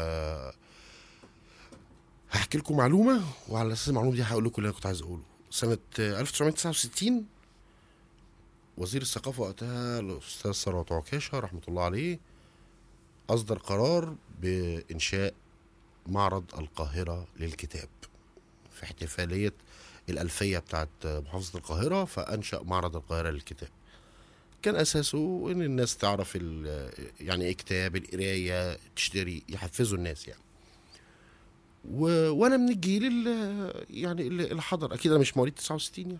هحكي 2.30 2.58
لكم 2.58 2.76
معلومة 2.76 3.22
وعلى 3.48 3.72
أساس 3.72 3.88
المعلومة 3.88 4.16
دي 4.16 4.22
هقول 4.22 4.44
لكم 4.44 4.54
اللي 4.58 4.68
أنا 4.68 4.76
كنت 4.76 4.86
عايز 4.86 5.02
أقوله. 5.02 5.22
سنة 5.50 5.78
آه، 6.00 6.20
1969 6.20 7.26
وزير 8.78 9.02
الثقافة 9.02 9.42
وقتها 9.42 10.00
الأستاذ 10.00 10.52
ثروت 10.52 10.92
عكاشة 10.92 11.38
رحمة 11.38 11.60
الله 11.68 11.82
عليه 11.82 12.18
أصدر 13.30 13.58
قرار 13.58 14.16
بإنشاء 14.42 15.34
معرض 16.06 16.44
القاهرة 16.58 17.26
للكتاب 17.40 17.88
في 18.72 18.84
احتفالية 18.84 19.52
الألفية 20.08 20.58
بتاعت 20.58 20.88
محافظة 21.04 21.58
القاهرة 21.58 22.04
فأنشأ 22.04 22.62
معرض 22.62 22.96
القاهرة 22.96 23.30
للكتاب. 23.30 23.68
كان 24.62 24.76
أساسه 24.76 25.48
إن 25.52 25.62
الناس 25.62 25.96
تعرف 25.96 26.34
يعني 27.20 27.44
إيه 27.44 27.52
كتاب 27.52 27.96
القراية 27.96 28.78
تشتري 28.96 29.42
يحفزوا 29.48 29.98
الناس 29.98 30.28
يعني. 30.28 30.40
و... 31.90 32.30
وأنا 32.30 32.56
من 32.56 32.68
الجيل 32.68 33.06
اللي 33.06 33.72
يعني 33.90 34.26
اللي 34.26 34.62
حضر 34.62 34.94
أكيد 34.94 35.12
أنا 35.12 35.20
مش 35.20 35.36
مواليد 35.36 35.54
69 35.54 36.06
يعني. 36.06 36.18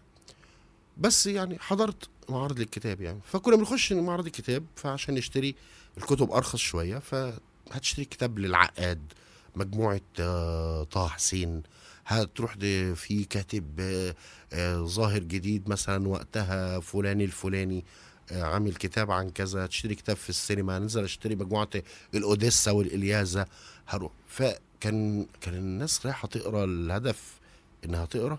بس 0.98 1.26
يعني 1.26 1.58
حضرت 1.58 2.08
معرض 2.28 2.58
للكتاب 2.58 3.00
يعني. 3.00 3.20
فكنا 3.24 3.56
بنخش 3.56 3.92
معرض 3.92 4.26
الكتاب 4.26 4.64
فعشان 4.76 5.14
نشتري 5.14 5.54
الكتب 5.98 6.30
أرخص 6.30 6.58
شوية 6.58 6.98
فهتشتري 6.98 8.04
كتاب 8.04 8.38
للعقاد 8.38 9.12
مجموعة 9.56 10.00
آه، 10.20 10.84
طه 10.84 11.08
حسين. 11.08 11.62
هتروح 12.06 12.54
في 12.94 13.26
كاتب 13.30 13.80
آه، 13.80 14.14
آه، 14.52 14.84
ظاهر 14.84 15.18
جديد 15.22 15.68
مثلا 15.68 16.08
وقتها 16.08 16.80
فلان 16.80 17.20
الفلاني 17.20 17.84
عامل 18.32 18.74
كتاب 18.74 19.10
عن 19.10 19.30
كذا. 19.30 19.66
تشتري 19.66 19.94
كتاب 19.94 20.16
في 20.16 20.28
السينما 20.30 20.78
ننزل 20.78 21.04
أشتري 21.04 21.34
مجموعة 21.36 21.68
الأوديسا 22.14 22.70
والإلياذة 22.70 23.46
هروح. 23.86 24.12
فكان 24.28 25.26
كان 25.40 25.54
الناس 25.54 26.06
رايحة 26.06 26.28
تقرأ 26.28 26.64
الهدف 26.64 27.40
إنها 27.84 28.04
تقرأ 28.04 28.38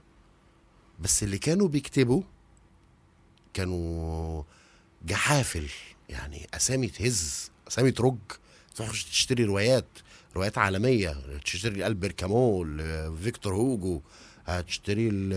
بس 0.99 1.23
اللي 1.23 1.37
كانوا 1.37 1.67
بيكتبوا 1.67 2.21
كانوا 3.57 4.43
جحافل 5.05 5.67
يعني 6.09 6.47
أسامي 6.53 6.87
تهز 6.87 7.51
أسامي 7.67 7.91
ترج 7.91 8.17
تروح 8.75 8.89
تشتري 8.91 9.43
روايات 9.43 9.85
روايات 10.35 10.57
عالمية 10.57 11.17
تشتري 11.45 11.87
ألبير 11.87 12.11
كامو 12.11 12.77
فيكتور 13.23 13.55
هوجو 13.55 14.01
هتشتري 14.45 15.29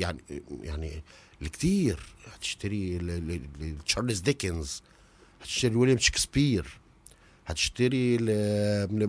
يعني 0.00 0.18
يعني 0.62 1.02
الكتير 1.42 2.00
هتشتري 2.34 2.98
تشارلز 3.86 4.20
ديكنز 4.20 4.82
هتشتري 5.42 5.74
ويليام 5.76 5.98
شكسبير 5.98 6.78
هتشتري 7.46 8.16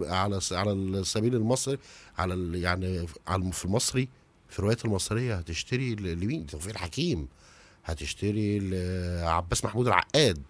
على 0.10 0.39
على 0.51 0.72
السبيل 0.72 1.36
المصري 1.36 1.77
على 2.17 2.62
يعني 2.62 3.07
على 3.27 3.51
في 3.51 3.65
المصري 3.65 4.07
في 4.50 4.60
الروايات 4.60 4.86
المصرية 4.86 5.36
هتشتري 5.36 5.95
لمين؟ 5.95 6.45
توفيق 6.48 6.72
الحكيم. 6.74 7.27
هتشتري 7.86 8.60
لعباس 8.60 9.66
محمود 9.66 9.88
العقاد. 9.88 10.44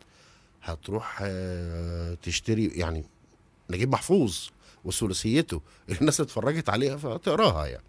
هتروح 0.64 1.20
آه، 1.22 2.14
تشتري 2.14 2.68
يعني 2.68 3.04
نجيب 3.70 3.92
محفوظ 3.92 4.38
وثلاثيته 4.86 5.62
الناس 6.02 6.22
اتفرجت 6.22 6.70
عليها 6.70 6.98
فتقراها 6.98 7.68
يعني. 7.68 7.84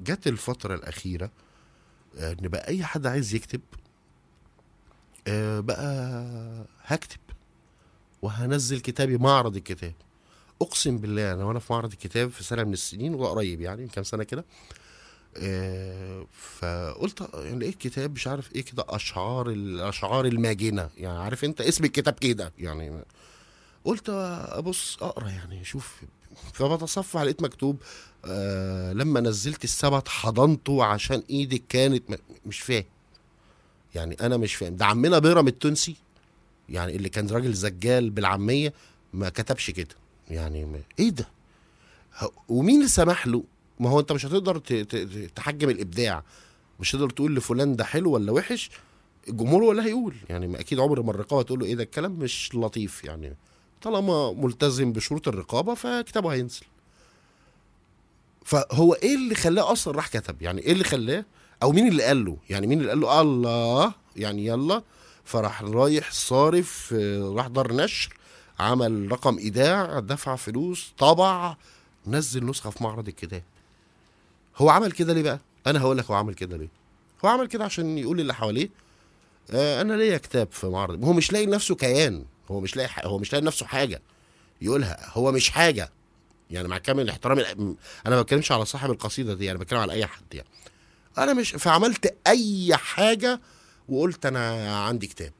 جت 0.00 0.26
الفترة 0.26 0.74
الأخيرة 0.74 1.30
آه، 2.18 2.32
إن 2.32 2.48
بقى 2.48 2.68
أي 2.68 2.84
حد 2.84 3.06
عايز 3.06 3.34
يكتب 3.34 3.60
آه، 5.26 5.60
بقى 5.60 6.66
هكتب 6.84 7.20
وهنزل 8.22 8.80
كتابي 8.80 9.16
معرض 9.18 9.56
الكتاب. 9.56 9.92
أقسم 10.62 10.98
بالله 10.98 11.32
أنا 11.32 11.44
وأنا 11.44 11.58
في 11.58 11.72
معرض 11.72 11.92
الكتاب 11.92 12.30
في 12.30 12.44
سنة 12.44 12.64
من 12.64 12.72
السنين 12.72 13.14
وده 13.14 13.28
قريب 13.28 13.60
يعني 13.60 13.82
من 13.82 13.88
كام 13.88 14.04
سنة 14.04 14.24
كده 14.24 14.44
فقلت 16.58 17.28
يعني 17.34 17.58
لقيت 17.58 17.74
كتاب 17.78 18.12
مش 18.14 18.26
عارف 18.26 18.54
إيه 18.54 18.62
كده 18.62 18.84
أشعار 18.88 19.50
الاشعار 19.50 20.26
الماجنة. 20.26 20.90
يعني 20.96 21.18
عارف 21.18 21.44
انت 21.44 21.60
اسم 21.60 21.84
الكتاب 21.84 22.14
كده 22.14 22.52
يعني 22.58 23.02
قلت 23.84 24.08
أبص 24.08 24.98
أقرأ 25.02 25.28
يعني 25.28 25.60
أشوف. 25.60 26.02
فبتصفح 26.52 27.20
لقيت 27.22 27.42
مكتوب 27.42 27.82
آه 28.24 28.92
لما 28.92 29.20
نزلت 29.20 29.64
السبت 29.64 30.08
حضنته 30.08 30.84
عشان 30.84 31.22
إيدك 31.30 31.62
كانت 31.68 32.02
مش 32.46 32.60
فاهم. 32.60 32.84
يعني 33.94 34.16
أنا 34.20 34.36
مش 34.36 34.54
فاهم. 34.54 34.76
ده 34.76 34.86
عمنا 34.86 35.18
بيرم 35.18 35.48
التونسي. 35.48 35.96
يعني 36.68 36.96
اللي 36.96 37.08
كان 37.08 37.28
راجل 37.28 37.52
زجال 37.52 38.10
بالعامية 38.10 38.72
ما 39.12 39.28
كتبش 39.28 39.70
كده. 39.70 39.94
يعني 40.30 40.82
إيه 40.98 41.10
ده؟ 41.10 41.28
ومين 42.48 42.76
اللي 42.76 42.88
سمح 42.88 43.26
له؟ 43.26 43.42
ما 43.80 43.90
هو 43.90 44.00
انت 44.00 44.12
مش 44.12 44.26
هتقدر 44.26 44.58
تحجم 45.34 45.70
الابداع. 45.70 46.22
مش 46.80 46.94
هتقدر 46.94 47.10
تقول 47.10 47.36
لفلان 47.36 47.76
ده 47.76 47.84
حلو 47.84 48.10
ولا 48.10 48.32
وحش. 48.32 48.70
الجمهور 49.28 49.64
هو 49.64 49.70
اللي 49.70 49.82
هيقول. 49.82 50.14
يعني 50.28 50.60
أكيد 50.60 50.80
عمر 50.80 51.02
ما 51.02 51.10
الرقابة 51.10 51.42
تقول 51.42 51.58
له 51.58 51.66
إيه 51.66 51.74
ده 51.74 51.82
الكلام 51.82 52.12
مش 52.12 52.54
لطيف 52.54 53.04
يعني. 53.04 53.36
طالما 53.82 54.32
ملتزم 54.32 54.92
بشروط 54.92 55.28
الرقابة 55.28 55.74
فكتابه 55.74 56.32
هينزل. 56.32 56.62
فهو 58.44 58.94
إيه 58.94 59.14
اللي 59.14 59.34
خلاه 59.34 59.72
أصلا 59.72 59.94
راح 59.96 60.08
كتب؟ 60.08 60.42
يعني 60.42 60.60
إيه 60.60 60.72
اللي 60.72 60.84
خلاه؟ 60.84 61.24
أو 61.62 61.72
مين 61.72 61.88
اللي 61.88 62.02
قال 62.02 62.24
له؟ 62.24 62.36
يعني 62.50 62.66
مين 62.66 62.80
اللي 62.80 62.90
قال 62.90 63.00
له؟ 63.00 63.20
الله. 63.20 63.92
يعني 64.16 64.46
يلا. 64.46 64.82
فراح 65.24 65.62
رايح 65.62 66.12
صارف 66.12 66.94
آه، 66.98 67.32
راح 67.36 67.46
دار 67.46 67.72
نشر 67.72 68.14
عمل 68.58 69.12
رقم 69.12 69.38
إيداع 69.38 69.98
دفع 70.00 70.36
فلوس 70.36 70.92
طبع 70.98 71.56
نزل 72.06 72.46
نسخة 72.46 72.70
في 72.70 72.82
معرض 72.84 73.08
الكتاب. 73.08 73.42
هو 74.56 74.70
عمل 74.70 74.92
كده 74.92 75.12
ليه 75.12 75.22
بقى؟ 75.22 75.38
أنا 75.66 75.80
هقول 75.80 75.98
لك 75.98 76.04
هو 76.04 76.14
عمل 76.14 76.34
كده 76.34 76.56
ليه. 76.56 76.68
هو 77.24 77.28
عمل 77.28 77.46
كده 77.46 77.64
عشان 77.64 77.98
يقول 77.98 78.18
للي 78.18 78.34
حواليه 78.34 78.68
آه 79.50 79.80
أنا 79.80 79.92
ليا 79.94 80.18
كتاب 80.18 80.48
في 80.52 80.66
معرض. 80.66 81.04
هو 81.04 81.12
مش 81.12 81.32
لاقي 81.32 81.46
لنفسه 81.46 81.74
كيان. 81.74 82.24
هو 82.50 82.60
مش 82.60 82.76
لاقي 82.76 82.90
هو 83.08 83.18
مش 83.18 83.32
لاقي 83.32 83.42
لنفسه 83.42 83.66
حاجة 83.66 84.02
يقولها. 84.62 85.10
هو 85.12 85.32
مش 85.32 85.50
حاجة. 85.50 85.90
يعني 86.50 86.68
مع 86.68 86.78
كامل 86.78 87.08
احترامي 87.08 87.42
أنا 88.06 88.16
ما 88.16 88.22
بتكلمش 88.22 88.52
على 88.52 88.64
صاحب 88.64 88.90
القصيدة 88.90 89.34
دي 89.34 89.50
أنا 89.50 89.58
بتكلم 89.58 89.78
على 89.78 89.92
أي 89.92 90.06
حد 90.06 90.34
يعني. 90.34 90.48
أنا 91.18 91.32
مش 91.34 91.50
فعملت 91.50 92.14
أي 92.26 92.76
حاجة 92.76 93.40
وقلت 93.88 94.26
أنا 94.26 94.76
عندي 94.78 95.06
كتاب. 95.06 95.32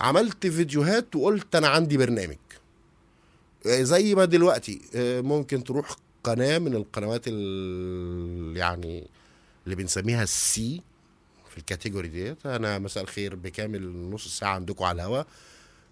عملت 0.00 0.46
فيديوهات 0.46 1.16
وقلت 1.16 1.54
أنا 1.56 1.68
عندي 1.68 1.96
برنامج. 1.96 2.36
آه، 3.66 3.82
زي 3.82 4.14
ما 4.14 4.24
دلوقتي 4.24 4.80
آه، 4.94 5.20
ممكن 5.20 5.64
تروح 5.64 5.96
قناة 6.26 6.58
من 6.58 6.74
القنوات 6.74 7.22
ال 7.26 8.56
يعني 8.56 9.06
اللي 9.64 9.76
بنسميها 9.76 10.22
السي 10.22 10.82
في 11.50 11.58
الكاتيجوري 11.58 12.08
ديت. 12.08 12.46
أنا 12.46 12.78
مساء 12.78 13.02
الخير 13.02 13.34
بكامل 13.34 14.10
نص 14.10 14.28
ساعة 14.38 14.54
عندكم 14.54 14.84
على 14.84 15.02
الهوا. 15.02 15.22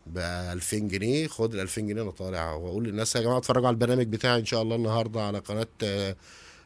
ب 0.07 0.19
2000 0.19 0.79
جنيه. 0.79 1.27
خد 1.29 1.55
ال 1.55 1.61
2000 1.61 1.81
جنيه 1.83 2.03
أنا 2.03 2.11
طالع 2.11 2.53
وأقول 2.53 2.85
للناس 2.85 3.17
يا 3.17 3.21
جماعة 3.21 3.39
اتفرجوا 3.39 3.67
على 3.67 3.75
البرنامج 3.75 4.07
بتاعي 4.07 4.41
إن 4.41 4.45
شاء 4.45 4.63
الله 4.63 4.77
النهارده 4.77 5.23
على 5.23 5.39
قناة 5.39 5.67
آه، 5.83 6.17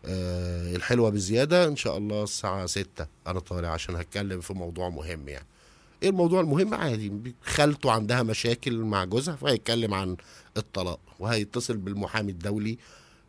آه، 0.04 0.76
الحلوة 0.76 1.10
بزيادة. 1.10 1.64
إن 1.64 1.76
شاء 1.76 1.98
الله 1.98 2.22
الساعة 2.24 2.66
6 2.66 3.06
أنا 3.26 3.40
طالع 3.40 3.68
عشان 3.68 3.96
هتكلم 3.96 4.40
في 4.40 4.52
موضوع 4.52 4.88
مهم 4.88 5.28
يعني. 5.28 5.46
إيه 6.02 6.08
الموضوع 6.08 6.40
المهم؟ 6.40 6.74
عادي. 6.74 7.12
خالته 7.42 7.92
عندها 7.92 8.22
مشاكل 8.22 8.78
مع 8.78 9.04
جوزها 9.04 9.36
فهيتكلم 9.36 9.94
عن 9.94 10.16
الطلاق 10.56 11.00
وهيتصل 11.18 11.76
بالمحامي 11.76 12.32
الدولي 12.32 12.78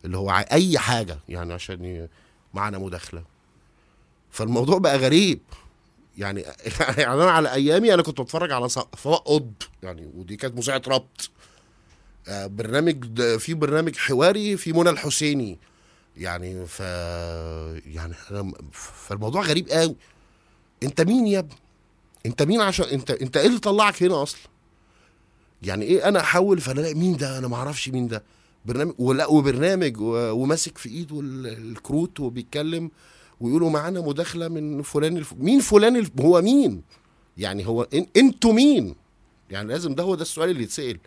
اللي 0.06 0.18
هو 0.18 0.32
أي 0.52 0.80
حاجة 0.80 1.20
يعني 1.30 1.54
عشان 1.54 2.08
معانا 2.54 2.78
مداخلة. 2.78 3.24
فالموضوع 4.32 4.78
بقى 4.78 4.98
غريب. 4.98 5.40
يعني 6.18 6.42
يعني 6.98 7.14
أنا 7.14 7.32
على 7.32 7.54
أيامي 7.54 7.94
أنا 7.94 8.02
كنت 8.02 8.22
بتفرج 8.22 8.52
على 8.52 8.66
قطب 9.04 9.54
يعني 9.84 10.10
ودي 10.16 10.36
كانت 10.36 10.58
مذيعه 10.58 10.82
ربط. 10.88 11.30
آه، 12.28 12.48
برنامج 12.48 13.22
في 13.38 13.54
برنامج 13.54 13.96
حواري 13.96 14.58
في 14.58 14.74
منى 14.74 14.90
الحسيني. 14.90 15.58
يعني 16.18 16.66
ف 16.66 16.80
يعني 17.86 18.14
أنا 18.32 18.54
فالموضوع 18.72 19.42
غريب 19.42 19.70
قوي. 19.70 19.96
أنت 20.84 21.02
مين 21.02 21.28
يا 21.28 21.40
ابني؟ 21.40 21.56
أنت 22.26 22.42
مين 22.42 22.62
عشان 22.62 22.86
أنت 22.86 23.12
أنت 23.12 23.38
إيه 23.38 23.48
اللي 23.48 23.60
طلعك 23.60 24.04
هنا 24.04 24.24
أصلا؟ 24.24 24.40
يعني 25.64 25.86
إيه 25.86 26.08
أنا 26.08 26.20
أحول 26.20 26.62
فأنا 26.62 26.94
مين 26.94 27.18
ده؟ 27.18 27.38
أنا 27.38 27.48
ما 27.48 27.56
أعرفش 27.56 27.90
مين 27.90 28.08
ده. 28.08 28.24
برنامج 28.66 28.94
ولا 29.00 29.26
وبرنامج 29.28 30.02
و- 30.02 30.32
وماسك 30.32 30.78
في 30.78 30.90
إيده 30.90 31.20
ال- 31.20 31.48
الكروت 31.48 32.20
وبيتكلم 32.20 32.92
ويقولوا 33.40 33.70
معانا 33.70 34.02
مداخلة 34.02 34.48
من 34.48 34.82
فلان 34.82 35.18
الف... 35.18 35.34
مين 35.34 35.60
فلان 35.60 35.96
الف... 35.96 36.12
هو 36.22 36.42
مين؟ 36.42 36.82
يعني 37.38 37.68
هو 37.68 37.84
إن... 37.94 38.06
إنتوا 38.18 38.54
مين؟ 38.54 38.96
يعني 39.52 39.68
لازم 39.68 39.96
ده 39.96 40.04
هو 40.04 40.16
ده 40.16 40.22
السؤال 40.22 40.50
اللي 40.50 40.64
يتسأل. 40.64 40.98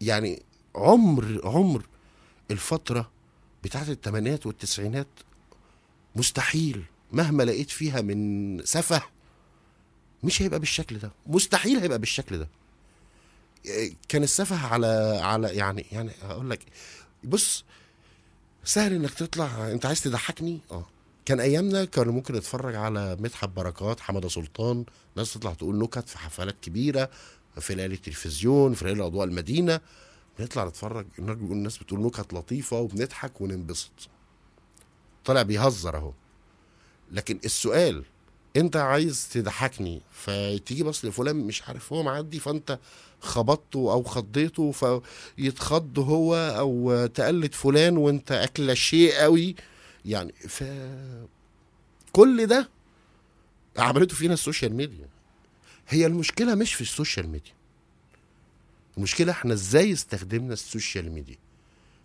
يعني 0.00 0.42
عمر 0.76 1.40
عمر 1.44 1.82
الفترة 2.50 3.10
بتاعت 3.64 3.88
الثمانينات 3.88 4.46
والتسعينات 4.46 5.06
مستحيل 6.16 6.82
مهما 7.12 7.42
لقيت 7.42 7.70
فيها 7.70 8.00
من 8.00 8.60
سفه 8.64 9.02
مش 10.24 10.42
هيبقى 10.42 10.58
بالشكل 10.60 10.98
ده 10.98 11.10
مستحيل 11.26 11.78
هيبقى 11.78 11.98
بالشكل 11.98 12.38
ده. 12.38 12.48
كان 14.08 14.22
السفه 14.22 14.66
على 14.66 15.18
على 15.22 15.48
يعني 15.48 15.86
يعني 15.92 16.10
هقول 16.22 16.50
لك 16.50 16.60
بص 17.24 17.64
سهل 18.64 18.92
إنك 18.92 19.14
تطلع 19.14 19.72
أنت 19.72 19.86
عايز 19.86 20.02
تضحكني؟ 20.02 20.60
آه. 20.70 20.86
كان 21.26 21.40
أيامنا 21.40 21.84
كانوا 21.84 22.12
ممكن 22.12 22.34
نتفرج 22.34 22.74
على 22.74 23.16
مدحت 23.20 23.48
بركات 23.48 24.00
حمادة 24.00 24.28
سلطان 24.28 24.84
ناس 25.16 25.32
تطلع 25.34 25.54
تقول 25.54 25.78
نكت 25.78 26.08
في 26.08 26.18
حفلات 26.18 26.56
كبيرة 26.62 27.10
في 27.60 27.74
ليالي 27.74 27.94
التلفزيون 27.94 28.74
في 28.74 28.84
ليالي 28.84 29.06
أضواء 29.06 29.26
المدينة 29.26 29.80
بنطلع 30.38 30.64
نتفرج 30.64 31.06
الناس 31.18 31.78
بتقول 31.78 32.00
نكت 32.00 32.32
لطيفة 32.34 32.78
وبنضحك 32.80 33.40
وننبسط. 33.40 34.08
طالع 35.24 35.42
بيهزر 35.42 35.96
أهو. 35.96 36.12
لكن 37.12 37.38
السؤال 37.44 38.04
انت 38.58 38.76
عايز 38.76 39.28
تضحكني 39.32 40.00
فتيجي 40.12 40.82
بص 40.82 41.04
لفلان 41.04 41.36
مش 41.36 41.62
عارف 41.62 41.92
هو 41.92 42.02
معدي 42.02 42.40
فانت 42.40 42.78
خبطته 43.20 43.92
أو 43.92 44.02
خضيته 44.02 44.72
فيتخض 44.72 45.98
هو 45.98 46.34
أو 46.36 47.06
تقلد 47.06 47.54
فلان 47.54 47.96
وانت 47.96 48.32
اكل 48.32 48.76
شيء 48.76 49.14
قوي. 49.14 49.54
يعني 50.04 50.32
ف 50.32 50.64
كل 52.12 52.46
ده 52.46 52.68
عملته 53.78 54.16
فينا 54.16 54.34
ال 54.34 54.40
social 54.40 54.74
media. 54.74 55.08
هي 55.88 56.06
المشكلة 56.06 56.54
مش 56.54 56.74
في 56.74 56.80
ال 56.80 56.87
social 56.87 57.28
media. 57.28 57.52
المشكلة 58.96 59.32
إحنا 59.32 59.54
إزاي 59.54 59.92
استخدمنا 59.92 60.52
ال 60.52 60.61
social 60.61 61.12
media؟ 61.12 61.36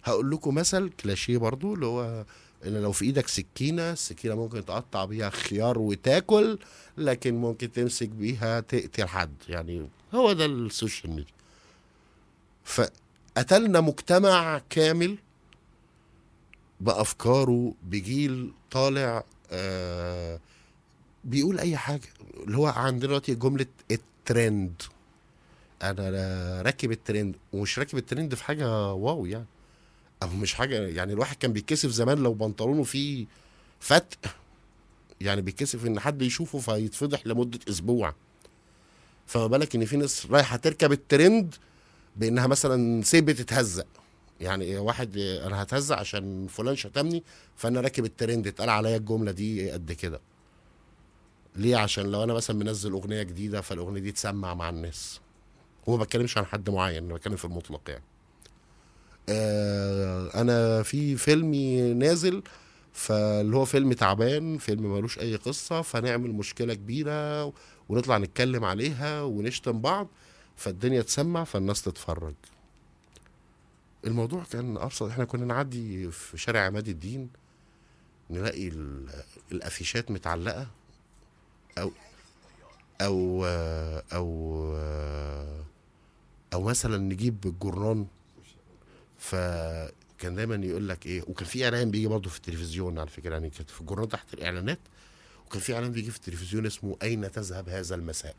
هقول 0.03 0.31
لكم 0.31 0.55
مثل 0.55 0.89
كلاشيه 0.89 1.37
برضو 1.37 1.73
اللي 1.73 1.85
هو 1.85 2.25
ان 2.67 2.81
لو 2.81 2.91
في 2.91 3.05
إيدك 3.05 3.27
سكينة 3.27 3.91
السكينة 3.91 4.35
ممكن 4.35 4.65
تقطع 4.65 5.05
بيها 5.05 5.29
خيار 5.29 5.79
وتاكل 5.79 6.59
لكن 6.97 7.35
ممكن 7.35 7.71
تمسك 7.71 8.09
بيها 8.09 8.59
تقتل 8.59 9.07
حد. 9.07 9.33
يعني 9.49 9.87
هو 10.13 10.33
ده 10.33 10.45
ال 10.45 10.55
social 10.55 11.11
media. 11.11 11.33
فقتلنا 12.63 13.81
مجتمع 13.81 14.61
كامل 14.69 15.17
بأفكاره 16.81 17.73
بجيل 17.83 18.51
طالع 18.71 19.23
آه 19.51 20.39
بيقول 21.23 21.59
أي 21.59 21.77
حاجة. 21.77 22.09
اللي 22.43 22.57
هو 22.57 22.67
عندنا 22.67 23.07
دلوقتي 23.07 23.35
جملة 23.35 23.65
الترند. 23.91 24.81
أنا 25.83 26.61
راكب 26.61 26.91
الترند 26.91 27.35
ومش 27.53 27.79
راكب 27.79 27.97
الترند 27.97 28.35
في 28.35 28.43
حاجة 28.43 28.93
واو 28.93 29.25
يعني. 29.25 29.45
أو 30.23 30.29
مش 30.29 30.53
حاجة 30.53 30.87
يعني 30.87 31.13
الواحد 31.13 31.35
كان 31.35 31.53
بيتكسف 31.53 31.89
زمان 31.89 32.17
لو 32.17 32.33
بنطلونه 32.33 32.83
فيه 32.83 33.25
فتق 33.79 34.35
يعني 35.21 35.41
بيتكسف 35.41 35.85
إن 35.85 35.99
حد 35.99 36.21
يشوفه 36.21 36.59
فيتفضح 36.59 37.27
لمدة 37.27 37.59
أسبوع. 37.69 38.15
فما 39.27 39.47
بالك 39.47 39.75
إن 39.75 39.85
في 39.85 39.97
ناس 39.97 40.25
رايحة 40.25 40.57
تركب 40.57 40.91
الترند 40.91 41.55
بإنها 42.15 42.47
مثلا 42.47 43.01
سيب 43.03 43.31
تتهزق. 43.31 43.87
يعني 44.41 44.77
واحد 44.77 45.17
أنا 45.17 45.63
هتهزق 45.63 45.95
عشان 45.95 46.47
فلان 46.47 46.75
شتمني 46.75 47.23
فأنا 47.55 47.81
راكب 47.81 48.05
الترند 48.05 48.47
اتقال 48.47 48.69
عليا 48.69 48.97
الجملة 48.97 49.31
دي 49.31 49.71
قد 49.71 49.91
كده. 49.91 50.21
ليه؟ 51.55 51.77
عشان 51.77 52.11
لو 52.11 52.23
أنا 52.23 52.33
مثلا 52.33 52.55
منزل 52.55 52.91
أغنية 52.91 53.23
جديدة 53.23 53.61
فالأغنية 53.61 54.01
دي 54.01 54.11
تسمع 54.11 54.53
مع 54.53 54.69
الناس. 54.69 55.19
وما 55.87 56.03
بتكلمش 56.03 56.37
عن 56.37 56.45
حد 56.45 56.69
معين 56.69 57.05
أنا 57.05 57.13
بتكلم 57.13 57.35
في 57.35 57.45
المطلق 57.45 57.81
يعني. 57.87 58.03
آه 59.29 60.41
أنا 60.41 60.83
في 60.83 61.17
فيلمي 61.17 61.93
نازل 61.93 62.43
فاللي 62.93 63.55
هو 63.57 63.65
فيلم 63.65 63.93
تعبان 63.93 64.57
فيلم 64.57 64.93
ملوش 64.97 65.19
أي 65.19 65.35
قصة 65.35 65.81
فنعمل 65.81 66.31
مشكلة 66.31 66.73
كبيرة 66.73 67.45
ونطلع 67.89 68.17
نتكلم 68.17 68.65
عليها 68.65 69.21
ونشتم 69.21 69.81
بعض 69.81 70.07
فالدنيا 70.55 71.01
تسمع 71.01 71.43
فالناس 71.43 71.81
تتفرج. 71.81 72.33
الموضوع 74.05 74.43
كان 74.51 74.77
أبسط. 74.77 75.03
إحنا 75.09 75.25
كنا 75.25 75.45
نعدي 75.45 76.11
في 76.11 76.37
شارع 76.37 76.61
عماد 76.61 76.87
الدين 76.87 77.29
نلاقي 78.29 78.67
ال- 78.67 79.09
الأفيشات 79.51 80.11
متعلقة 80.11 80.67
أو 81.77 81.91
أو 83.01 83.45
أو 84.13 84.65
أو 86.53 86.61
مثلا 86.63 86.97
نجيب 86.97 87.37
الجرنان 87.45 88.07
فكان 89.23 90.35
دايما 90.35 90.55
يقول 90.65 90.89
لك 90.89 91.05
إيه 91.05 91.21
وكان 91.27 91.47
في 91.47 91.65
إعلان 91.65 91.91
بيجي 91.91 92.07
برضه 92.07 92.29
في 92.29 92.37
التلفزيون 92.37 92.99
على 92.99 93.09
فكرة 93.09 93.33
يعني 93.33 93.49
كانت 93.49 93.69
في 93.69 93.81
الجرنان 93.81 94.09
تحت 94.09 94.33
الإعلانات 94.33 94.79
وكان 95.45 95.61
في 95.61 95.73
إعلان 95.75 95.91
بيجي 95.91 96.11
في 96.11 96.17
التلفزيون 96.17 96.65
اسمه 96.65 96.97
أين 97.03 97.31
تذهب 97.31 97.69
هذا 97.69 97.95
المساء؟ 97.95 98.35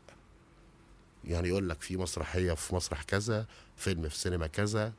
يعني 1.23 1.47
يقول 1.49 1.69
لك 1.69 1.81
في 1.81 1.97
مسرحية 1.97 2.53
في 2.53 2.75
مسرح 2.75 3.03
كذا 3.03 3.45
فيلم 3.77 4.09
في 4.09 4.17
سينما 4.17 4.47
كذا 4.47 4.93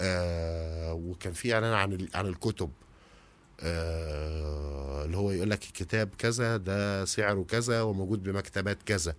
آه 0.00 0.92
وكان 0.94 1.32
في 1.32 1.54
إعلان 1.54 1.72
عن 1.72 2.08
عن 2.14 2.26
الكتب 2.26 2.70
آه 3.60 5.04
اللي 5.04 5.16
هو 5.16 5.30
يقول 5.30 5.50
لك 5.50 5.64
الكتاب 5.64 6.08
كذا 6.18 6.56
ده 6.56 7.04
سعره 7.04 7.42
كذا 7.48 7.82
وموجود 7.82 8.22
بمكتبات 8.22 8.82
كذا. 8.82 9.14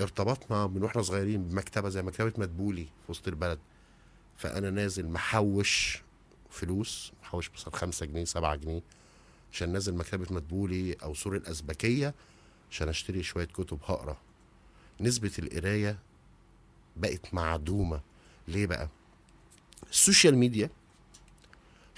ارتبطنا 0.00 0.66
من 0.66 0.82
وإحنا 0.82 1.02
صغيرين 1.02 1.42
بمكتبة 1.44 1.88
زي 1.88 2.02
مكتبة 2.02 2.32
مدبولي 2.38 2.84
في 2.84 3.12
وسط 3.12 3.28
البلد. 3.28 3.58
فأنا 4.36 4.70
نازل 4.70 5.06
محوش 5.08 6.02
فلوس 6.50 7.12
محوش 7.22 7.50
مثلا 7.50 7.76
خمسة 7.76 8.06
جنيه 8.06 8.24
سبعة 8.24 8.56
جنيه 8.56 8.82
عشان 9.52 9.72
نازل 9.72 9.94
مكتبة 9.94 10.26
مدبولي 10.34 10.92
أو 11.02 11.14
سور 11.14 11.36
الأزبكية 11.36 12.14
عشان 12.70 12.88
أشتري 12.88 13.22
شوية 13.22 13.44
كتب 13.44 13.78
هقرأ. 13.84 14.16
نسبة 15.00 15.32
القراية 15.38 15.98
بقت 16.96 17.34
معدومة. 17.34 18.00
ليه 18.48 18.66
بقى؟ 18.66 18.88
ال 19.90 19.97
social 19.97 20.36
media 20.36 20.70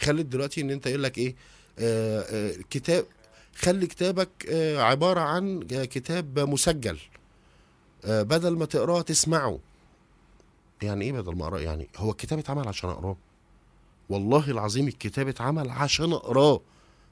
خلت 0.00 0.26
دلوقتي 0.26 0.61
إن 0.61 0.70
أنت 0.70 0.87
يقول 0.87 1.02
لك 1.02 1.18
إيه 1.18 1.35
آه 1.78 2.20
آه 2.20 2.54
كتاب 2.70 3.06
خلي 3.56 3.87
كتابك 3.87 4.28
آه 4.48 4.78
عبارة 4.82 5.20
عن 5.20 5.66
آه، 5.72 5.85
كتاب 5.85 6.38
مسجل. 6.38 6.98
بدل 8.06 8.56
ما 8.58 8.64
تقراه 8.64 9.02
تسمعه. 9.02 9.58
يعني 10.82 11.04
إيه 11.04 11.12
بدل 11.12 11.34
ما 11.36 11.44
اقراه 11.44 11.60
يعني 11.60 11.88
هو 11.96 12.10
الكتاب 12.10 12.38
اتعمل 12.38 12.68
عشان 12.68 12.90
أقراه. 12.90 13.16
والله 14.08 14.50
العظيم 14.50 14.88
الكتاب 14.88 15.28
اتعمل 15.28 15.70
عشان 15.70 16.12
أقراه 16.12 16.60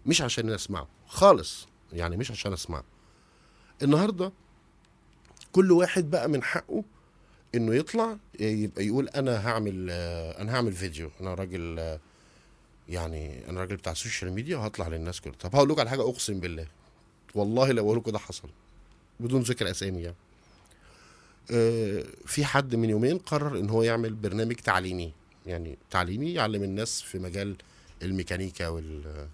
مش 0.06 0.22
عشان 0.22 0.50
أسمعه. 0.50 0.88
خالص. 1.06 1.66
يعني 1.92 2.16
مش 2.16 2.30
عشان 2.30 2.52
أسمعه. 2.52 2.84
النهارده 3.82 4.32
كل 5.52 5.72
واحد 5.72 6.10
بقى 6.10 6.28
من 6.28 6.42
حقه 6.42 6.84
إنه 7.54 7.74
يطلع 7.74 8.16
يبقى 8.40 8.86
يقول 8.86 9.08
أنا 9.08 9.48
هعمل 9.48 9.86
آه، 9.90 10.42
أنا 10.42 10.56
هعمل 10.56 10.72
فيديو. 10.72 11.10
أنا 11.20 11.34
راجل 11.34 11.76
آه، 11.78 12.00
يعني 12.88 13.48
أنا 13.50 13.60
راجل 13.60 13.76
بتاع 13.76 13.92
ال 13.92 13.98
social 13.98 14.32
media 14.32 14.56
وهطلع 14.56 14.88
للناس 14.88 15.20
كلها 15.20 15.36
طب 15.36 15.56
هقول 15.56 15.68
لكم 15.68 15.80
على 15.80 15.90
حاجة 15.90 16.02
أقسم 16.10 16.40
بالله. 16.40 16.66
والله 17.34 17.72
لو 17.72 17.84
أقول 17.84 17.98
لكم 17.98 18.10
ده 18.10 18.18
حصل 18.18 18.48
بدون 19.20 19.40
ذكر 19.40 19.70
أسامي 19.70 20.02
يعني. 20.02 20.08
آه، 20.08 20.14
في 22.26 22.44
حد 22.44 22.74
من 22.74 22.90
يومين 22.90 23.18
قرر 23.18 23.58
إن 23.58 23.70
هو 23.70 23.82
يعمل 23.82 24.14
برنامج 24.14 24.54
تعليمي. 24.54 25.12
يعني 25.46 25.78
تعليمي 25.90 26.32
يعلم 26.32 26.62
الناس 26.62 27.02
في 27.02 27.18
مجال 27.18 27.56
الميكانيكا 28.02 28.68
وال 28.68 29.26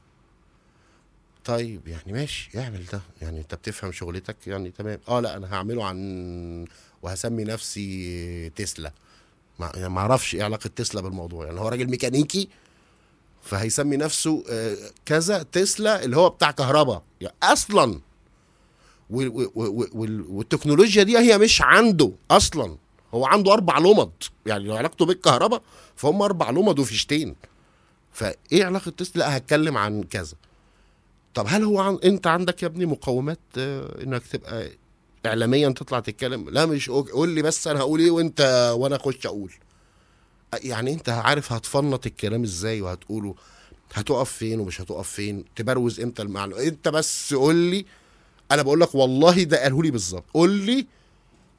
طيب 1.45 1.89
يعني 1.89 2.13
ماشي 2.13 2.51
اعمل 2.59 2.87
ده. 2.93 3.01
يعني 3.23 3.41
أنت 3.41 3.55
بتفهم 3.55 3.93
شغلتك 3.93 4.37
يعني 4.47 4.71
تمام. 4.71 4.99
آه 5.09 5.21
لا 5.21 5.37
أنا 5.37 5.55
هعمله 5.55 5.85
عن 5.85 6.65
وهسمي 7.03 7.45
نفسي 7.45 8.51
تسلا. 8.51 8.93
ما 9.59 9.73
يعني 9.75 9.89
ما 9.89 10.01
أعرفش 10.01 10.35
إيه 10.35 10.45
علاقة 10.45 10.71
تسلا 10.77 11.01
بالموضوع. 11.01 11.47
يعني 11.47 11.61
هو 11.61 11.69
راجل 11.69 11.91
ميكانيكي 11.91 12.49
فهيسمي 13.43 13.97
نفسه 13.97 14.45
آه، 14.51 14.77
كذا 15.07 15.43
تسلا 15.43 16.05
اللي 16.05 16.17
هو 16.17 16.29
بتاع 16.31 16.51
كهرباء. 16.51 17.03
يعني 17.21 17.35
أصلا 17.43 18.01
والتكنولوجيا 19.11 21.03
دي 21.03 21.19
هي 21.19 21.39
مش 21.39 21.63
عنده 21.63 22.13
أصلا. 22.31 22.77
هو 23.15 23.27
عنده 23.27 23.53
أربع 23.53 23.79
لمض. 23.79 24.13
يعني 24.47 24.65
لو 24.65 24.77
علاقته 24.77 25.07
بالكهرباء 25.07 25.63
فهم 25.97 26.23
أربع 26.23 26.51
لمض 26.51 26.79
وفيشتين 26.79 27.37
فإيه 28.13 28.65
علاقة 28.65 28.91
تسلا؟ 28.91 29.19
لا 29.19 29.37
هتكلم 29.37 29.77
عن 29.77 30.03
كذا. 30.03 30.35
طب 31.35 31.47
هل 31.49 31.65
هو 31.65 31.81
عن... 31.81 31.99
أنت 32.05 32.27
عندك 32.27 32.63
يا 32.63 32.69
ابني 32.69 32.87
مقومات 32.87 33.39
آه، 33.59 34.03
إنك 34.03 34.27
تبقى 34.27 34.71
اعلاميا 35.27 35.69
تطلع 35.69 36.01
تتكلم؟ 36.01 36.51
لا 36.51 36.67
مش 36.67 36.91
قول 36.91 37.29
لي 37.29 37.43
بس 37.43 37.67
أنا 37.67 37.81
هقول 37.81 38.01
إيه 38.01 38.11
وأنت 38.11 38.73
وأنا 38.77 38.97
أخش 38.97 39.27
أقول. 39.27 39.53
يعني 40.65 40.93
أنت 40.93 41.09
عارف 41.09 41.53
هتفنط 41.53 42.07
الكلام 42.07 42.43
إزاي 42.43 42.81
وهتقوله؟ 42.81 43.35
هتقف 43.95 44.33
فين 44.33 44.61
ومش 44.61 44.81
هتقف 44.81 45.09
فين؟ 45.11 45.45
تبروز 45.57 46.01
إمتى 46.01 46.23
المعلومة؟ 46.23 46.63
أنت 46.63 46.89
بس 46.89 47.35
قول 47.35 47.57
لي 47.57 47.87
أنا 48.51 48.63
بقول 48.63 48.81
لك 48.81 48.95
والله 48.95 49.43
ده 49.43 49.63
قاله 49.63 49.83
لي 49.83 49.91
بالظبط. 49.91 50.25
قول 50.35 50.51
لي 50.51 50.87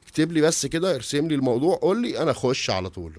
اكتب 0.04 0.32
لي 0.32 0.40
بس 0.40 0.66
كده 0.66 0.94
ارسم 0.94 1.28
لي 1.28 1.34
الموضوع 1.34 1.76
قول 1.76 2.02
لي 2.02 2.18
أنا 2.22 2.30
اخش 2.30 2.70
على 2.70 2.90
طول. 2.90 3.12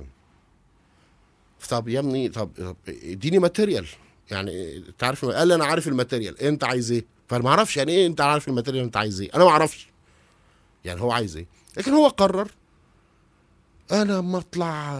طب 1.69 1.87
يا 1.87 1.99
ابني 1.99 2.29
طب 2.29 2.75
اديني 2.87 3.39
material 3.39 3.87
يعني 4.31 4.77
انت 4.77 5.03
عارف 5.03 5.25
قال 5.25 5.47
لي 5.47 5.55
أنا 5.55 5.65
عارف 5.65 5.87
ال 5.87 5.92
material. 5.92 6.39
انت 6.41 6.63
عايز 6.63 6.91
إيه؟ 6.91 7.05
فانا 7.27 7.43
ما 7.43 7.49
أعرفش 7.49 7.77
يعني 7.77 7.91
إيه 7.91 8.07
انت 8.07 8.21
عارف 8.21 8.47
ال 8.47 8.51
material 8.51 8.83
انت 8.83 8.97
عايز 8.97 9.21
إيه؟ 9.21 9.29
أنا 9.35 9.43
ما 9.43 9.49
أعرفش. 9.49 9.87
يعني 10.85 11.01
هو 11.01 11.11
عايز 11.11 11.37
إيه؟ 11.37 11.45
لكن 11.77 11.91
هو 11.91 12.07
قرر 12.07 12.51
أنا 13.91 14.19
اما 14.19 14.37
اطلع 14.37 14.93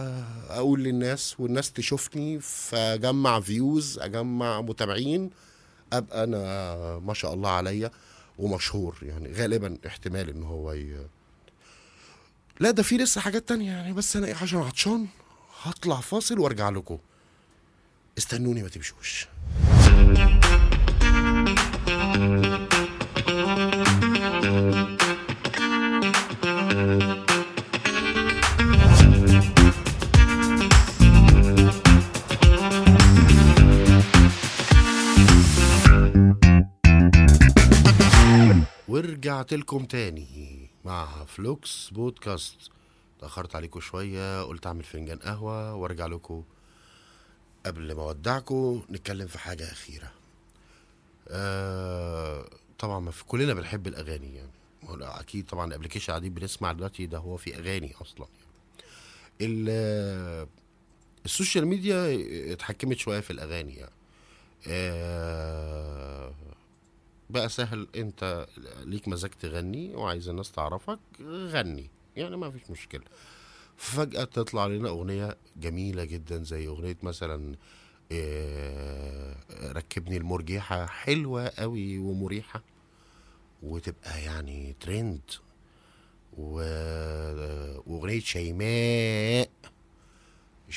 أقول 0.50 0.82
للناس 0.84 1.40
والناس 1.40 1.72
تشوفني 1.72 2.40
فاجمع 2.40 3.40
فيوز 3.40 3.98
اجمع 3.98 4.60
متابعين 4.60 5.30
ابقى 5.92 6.24
أنا 6.24 6.98
ما 6.98 7.14
شاء 7.14 7.34
الله 7.34 7.50
عليا. 7.50 7.90
ومشهور 8.38 8.96
يعني 9.02 9.32
غالبا 9.32 9.78
احتمال 9.86 10.30
إن 10.30 10.42
هو 10.42 10.72
ي... 10.72 11.06
لا 12.60 12.70
ده 12.70 12.82
في 12.82 12.96
لسه 12.96 13.20
حاجات 13.20 13.48
تانية 13.48 13.70
يعني 13.70 13.92
بس 13.92 14.16
أنا 14.16 14.26
إيه 14.26 14.34
عشان 14.34 14.58
عطشان 14.58 15.06
هطلع 15.62 16.00
فاصل 16.00 16.38
وأرجع 16.38 16.68
لكم. 16.68 16.98
استنوني 18.18 18.62
ما 18.62 18.68
تمشوش. 18.68 19.28
ورجعت 39.44 39.60
لكم 39.60 39.84
تاني 39.84 40.70
مع 40.84 41.24
فلوكس 41.24 41.90
بودكاست. 41.90 42.56
تأخرت 43.20 43.56
عليكم 43.56 43.80
شوية 43.80 44.42
قلت 44.42 44.66
أعمل 44.66 44.84
فنجان 44.84 45.18
قهوة 45.18 45.74
وأرجع 45.74 46.06
لكم 46.06 46.44
قبل 47.66 47.94
ما 47.94 48.02
أودعكم. 48.02 48.82
نتكلم 48.90 49.26
في 49.26 49.38
حاجة 49.38 49.72
أخيرة. 49.72 50.12
آه 51.28 52.44
طبعا 52.78 53.00
ما 53.00 53.10
في 53.10 53.24
كلنا 53.24 53.54
بنحب 53.54 53.86
الأغاني 53.86 54.36
يعني. 54.36 54.50
أكيد 55.20 55.46
طبعا 55.46 55.66
ال 55.66 55.70
application 55.70 56.12
قاعدين 56.12 56.34
بنسمع 56.34 56.72
دلوقتي 56.72 57.06
ده 57.06 57.18
هو 57.18 57.36
في 57.36 57.56
أغاني 57.56 57.94
أصلا 58.00 58.26
يعني. 58.26 58.50
ال- 59.40 60.48
ال 61.24 61.30
social 61.30 61.66
media 61.66 62.18
اتحكمت 62.52 62.98
شوية 62.98 63.20
في 63.20 63.30
الأغاني 63.30 63.74
يعني. 63.76 63.92
آه 64.68 66.32
بقى 67.30 67.48
سهل. 67.48 67.88
انت 67.96 68.46
ليك 68.84 69.08
مزاج 69.08 69.30
تغني 69.30 69.94
وعايز 69.94 70.28
الناس 70.28 70.52
تعرفك 70.52 70.98
غني. 71.22 71.90
يعني 72.16 72.36
ما 72.36 72.50
فيش 72.50 72.70
مشكلة. 72.70 73.04
فجأة 73.76 74.24
تطلع 74.24 74.66
لنا 74.66 74.88
أغنية 74.88 75.36
جميلة 75.56 76.04
جدا 76.04 76.42
زي 76.42 76.66
أغنية 76.66 76.96
مثلا 77.02 77.54
آه، 78.12 79.36
ركبني 79.72 80.16
المرجحة 80.16 80.86
حلوة 80.86 81.48
قوي 81.48 81.98
ومريحة. 81.98 82.62
وتبقى 83.62 84.22
يعني 84.22 84.76
ترند 84.80 85.20
و... 86.38 86.60
وأغنية 87.86 88.20
شيماء 88.20 89.50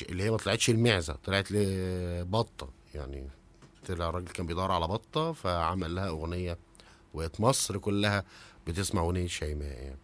اللي 0.09 0.23
هي 0.23 0.31
ما 0.31 0.37
طلعتش 0.37 0.69
المعزة 0.69 1.13
طلعت 1.13 1.51
لبطة 1.51 2.69
يعني 2.95 3.27
طلع 3.87 4.09
راجل 4.09 4.27
كان 4.27 4.45
بيدور 4.45 4.71
على 4.71 4.87
بطة 4.87 5.31
فعمل 5.31 5.95
لها 5.95 6.07
أغنية 6.09 6.57
وقت 7.13 7.41
مصر 7.41 7.77
كلها 7.77 8.23
بتسمع 8.67 9.01
أغنية 9.01 9.27
شيماء 9.27 9.67
يعني. 9.67 9.97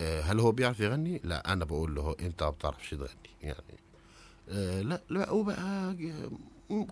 آه، 0.00 0.20
هل 0.20 0.40
هو 0.40 0.52
بيعرف 0.52 0.80
يغني؟ 0.80 1.20
لا 1.24 1.52
أنا 1.52 1.64
بقول 1.64 1.94
له 1.94 2.16
أنت 2.20 2.42
ما 2.42 2.50
بتعرفش 2.50 2.90
تغني 2.90 3.08
يعني 3.42 3.78
آه، 4.48 4.82
لا 4.82 5.02
لا 5.10 5.30
وبقى 5.30 5.96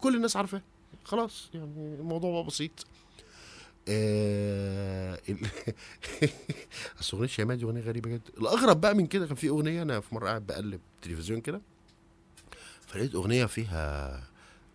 كل 0.01 0.17
الناس 0.17 0.37
عارفاه 0.37 0.62
خلاص 1.05 1.51
يعني 1.55 1.95
الموضوع 1.95 2.33
بقى 2.33 2.45
بسيط 2.45 2.87
آه، 3.88 5.19
بس 7.01 7.15
أغنية 7.15 7.27
شيماء 7.27 7.57
دي 7.57 7.65
أغنية 7.65 7.81
غريبة 7.81 8.11
جدا 8.11 8.33
الأغرب 8.38 8.81
بقى 8.81 8.95
من 8.95 9.07
كده 9.07 9.27
كان 9.27 9.35
في 9.37 9.49
أغنية 9.49 9.83
أنا 9.83 10.01
في 10.01 10.15
مرة 10.15 10.29
قاعد 10.29 10.47
بقلب 10.47 10.81
تلفزيون 11.03 11.41
كده 11.41 11.61
فلقيت 12.87 13.15
أغنية 13.15 13.47
فيها 13.47 14.23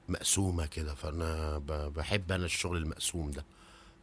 مقسومة 0.10 0.65
كده 0.65 0.93
فأنا 0.96 1.58
بحب 1.96 2.32
أنا 2.32 2.46
الشغل 2.46 2.78
المقسوم 2.78 3.32
ده. 3.32 3.46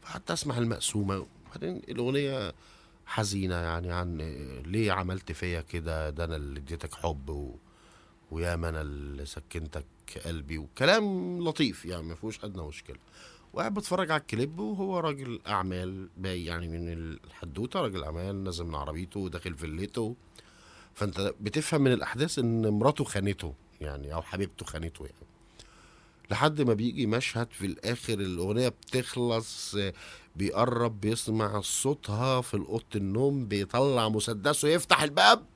فقعدت 0.03 0.31
أسمع 0.31 0.59
المقسومة 0.59 1.27
وبعدين 1.47 1.83
الأغنية 1.89 2.53
حزينة 3.07 3.55
يعني 3.55 3.93
عن 3.93 4.19
ليه 4.67 4.93
عملت 4.93 5.33
فيا 5.33 5.61
كده؟ 5.61 6.11
ده 6.11 6.25
أنا 6.25 6.37
اللي 6.37 6.61
اديتك 6.61 6.95
حب 6.95 7.29
و... 7.29 7.57
ويا 8.31 8.57
ما 8.57 8.69
أنا 8.69 8.81
اللي 8.81 9.27
سكنتك 9.27 9.85
قلبي 10.25 10.59
وكلام 10.59 11.39
لطيف 11.45 11.85
يعني 11.85 12.03
ما 12.03 12.15
فيهوش 12.15 12.45
ادنى 12.45 12.63
مشكلة. 12.63 12.97
وقاعد 13.53 13.75
بتفرج 13.75 14.11
على 14.11 14.21
الكليب 14.21 14.59
وهو 14.59 14.99
راجل 14.99 15.41
أعمال 15.47 16.09
باي 16.17 16.45
يعني 16.45 16.69
من 16.69 16.93
الحدوتة 16.93 17.81
راجل 17.81 18.05
أعمال 18.05 18.45
نازل 18.45 18.65
من 18.65 18.75
عربيته 18.75 19.21
وداخل 19.21 19.55
فيلته. 19.55 20.17
فأنت 20.95 21.35
بتفهم 21.41 21.81
من 21.81 21.93
الأحداث 21.93 22.39
إن 22.39 22.69
مراته 22.69 23.05
خانته 23.05 23.55
يعني 23.81 24.15
أو 24.15 24.23
حبيبته 24.23 24.67
خانته 24.67 25.03
يعني. 25.05 25.34
لحد 26.31 26.61
ما 26.63 26.75
بيجي 26.75 27.07
مشهد 27.07 27.49
في 27.51 27.67
الآخر 27.67 28.15
الأغنية 28.15 28.69
بتخلص 28.69 29.77
بيقرب 30.37 31.01
بيسمع 31.01 31.61
صوتها 31.61 32.41
في 32.41 32.55
أوضة 32.57 32.85
النوم 32.97 33.47
بيطلع 33.47 34.09
مسدسه 34.09 34.69
يفتح 34.69 35.03
الباب 35.03 35.47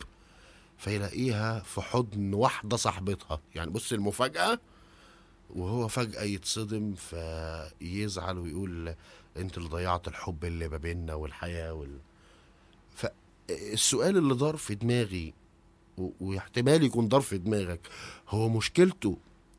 فيلاقيها 0.79 1.61
في 1.61 1.81
حضن 1.81 2.35
واحدة 2.35 2.77
صاحبتها. 2.77 3.41
يعني 3.55 3.71
بص 3.71 3.93
المفاجأة 3.93 4.59
وهو 5.51 5.89
فجأة 5.89 6.23
يتصدم 6.23 6.95
فيزعل 6.95 8.39
ويقول 8.39 8.95
أنت 9.37 9.59
اللي 9.59 9.69
ضيعت 9.69 10.09
الحب 10.09 10.45
اللي 10.45 10.69
ما 10.69 10.77
بيننا 10.77 11.15
والحياة 11.15 11.73
وال... 11.73 11.99
فالسؤال 12.95 14.17
اللي 14.17 14.35
دار 14.35 14.57
في 14.57 14.75
دماغي 14.75 15.35
واحتمال 16.21 16.83
يكون 16.83 17.09
دار 17.09 17.21
في 17.21 17.39
دماغك 17.39 17.81
هو 18.29 18.49
مشكلته 18.49 19.19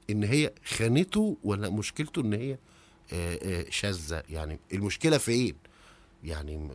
إن 0.09 0.23
هي 0.23 0.51
خانته 0.65 1.37
ولا 1.43 1.69
مشكلته 1.69 2.21
إن 2.21 2.33
هي 2.33 2.57
آه، 3.13 3.39
آه، 3.43 3.65
شاذة. 3.69 4.23
يعني 4.29 4.59
المشكلة 4.73 5.17
فين؟ 5.17 5.55
يعني 6.23 6.69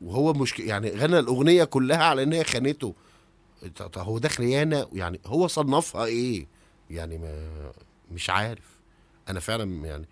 وهو 0.00 0.32
مشكله 0.32 0.66
يعني 0.66 0.90
غنى 0.90 1.18
الأغنية 1.18 1.64
كلها 1.64 2.04
على 2.04 2.22
إن 2.22 2.32
هي 2.32 2.44
خانته. 2.44 2.94
هو 3.96 4.18
ده 4.18 4.28
خيانه 4.28 4.88
يعني 4.92 5.20
هو 5.26 5.46
صنفها 5.46 6.04
إيه؟ 6.04 6.46
يعني 6.90 7.18
ما 7.18 7.72
مش 8.12 8.30
عارف. 8.30 8.64
أنا 9.28 9.40
فعلا 9.40 9.86
يعني 9.86 10.06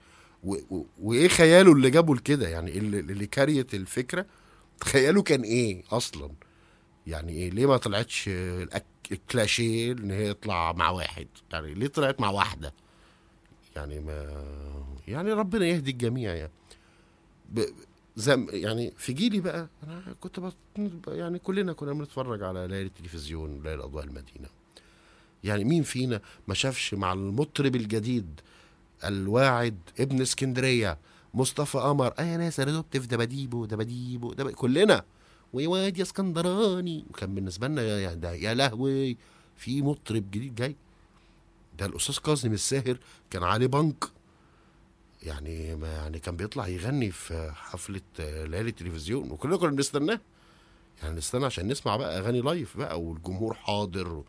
وإيه 1.01 1.29
خياله 1.29 1.73
اللي 1.73 1.91
جابه 1.91 2.15
لكده؟ 2.15 2.49
يعني 2.49 2.79
اللي, 2.79 3.01
اللي 3.01 3.27
الفكرة 3.75 4.27
خياله 4.85 5.23
كان 5.23 5.43
إيه 5.43 5.83
أصلا؟ 5.91 6.31
يعني 7.07 7.33
إيه؟ 7.33 7.51
ليه 7.51 7.67
ما 7.67 7.77
طلعتش 7.77 8.29
الأك- 8.65 8.98
الكلاشيه 9.13 9.93
إن 9.93 10.11
هي 10.11 10.29
يطلع 10.29 10.73
مع 10.73 10.91
واحد. 10.91 11.27
يعني 11.53 11.75
ليه 11.75 11.87
طلعت 11.87 12.21
مع 12.21 12.31
واحدة؟ 12.31 12.73
يعني 13.77 14.01
ما 14.01 14.45
يعني 15.09 15.33
ربنا 15.33 15.67
يهدي 15.67 15.91
الجميع 15.91 16.35
يعني. 16.35 16.53
ب... 17.49 17.65
زي 18.17 18.47
يعني 18.53 18.93
في 18.97 19.13
جيلي 19.13 19.41
بقى 19.41 19.69
أنا 19.85 20.03
كنت 20.21 20.41
بط... 20.41 20.55
يعني 21.09 21.39
كلنا 21.39 21.73
كنا 21.73 21.93
بنتفرج 21.93 22.43
على 22.43 22.67
ليالي 22.67 22.87
التلفزيون 22.87 23.63
ليالي 23.63 23.85
أضواء 23.85 24.05
المدينة. 24.05 24.49
يعني 25.45 25.65
مين 25.65 25.83
فينا 25.83 26.21
ما 26.49 26.55
شافش 26.55 26.95
مع 26.95 27.13
المطرب 27.13 27.77
الجديد 27.77 28.41
الواعد 29.05 29.79
ابن 30.01 30.21
اسكندرية 30.21 30.99
مصطفى 31.35 31.79
قمر. 31.79 32.09
اي 32.09 32.37
ناس 32.37 32.61
أنا 32.61 32.73
دبت 32.73 32.97
في 32.97 33.07
دباديبو 33.07 33.65
دباديبو 33.65 34.33
دب... 34.33 34.51
كلنا. 34.51 35.05
وواد 35.53 35.99
يا 35.99 36.03
اسكندراني. 36.03 37.05
وكان 37.11 37.35
بالنسبة 37.35 37.69
لنا 37.69 37.83
يا, 37.83 38.15
ده 38.15 38.33
يا 38.35 38.55
لهوي 38.55 39.17
في 39.57 39.83
مطرب 39.83 40.31
جديد 40.31 40.55
جاي. 40.55 40.77
ده 41.79 41.87
الأستاذ 41.87 42.19
كاظم 42.19 42.53
الساهر 42.53 42.99
كان 43.31 43.43
عليه 43.43 43.67
بنك. 43.67 44.05
يعني 45.23 45.75
ما 45.77 45.89
يعني 45.93 46.19
كان 46.19 46.37
بيطلع 46.37 46.69
يغني 46.69 47.11
في 47.11 47.51
حفلة 47.55 48.01
آه، 48.21 48.45
ليالي 48.45 48.69
التلفزيون. 48.69 49.31
وكلنا 49.31 49.57
كنا 49.57 49.71
بنستناه. 49.71 50.21
يعني 51.03 51.17
نستنى 51.17 51.45
عشان 51.47 51.69
نسمع 51.69 51.97
بقى 51.97 52.19
أغاني 52.19 52.41
live 52.41 52.77
بقى 52.77 53.01
والجمهور 53.03 53.55
حاضر. 53.55 54.23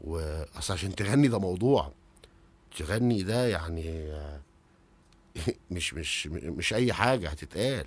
وأصل 0.00 0.74
عشان 0.74 0.94
تغني 0.94 1.28
ده 1.28 1.38
موضوع. 1.38 1.92
تغني 2.78 3.22
ده 3.22 3.46
يعني 3.48 3.88
آه، 4.12 4.40
مش 5.70 5.94
مش 5.94 6.26
مش 6.26 6.74
أي 6.74 6.92
حاجة 6.92 7.28
هتتقال. 7.28 7.86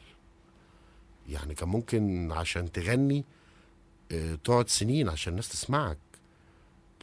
يعني 1.30 1.56
كان 1.56 1.70
ممكن 1.70 2.32
عشان 2.32 2.72
تغني 2.72 3.26
آه، 4.12 4.36
تقعد 4.36 4.70
سنين 4.70 5.10
عشان 5.10 5.32
الناس 5.32 5.50
تسمعك. 5.50 5.98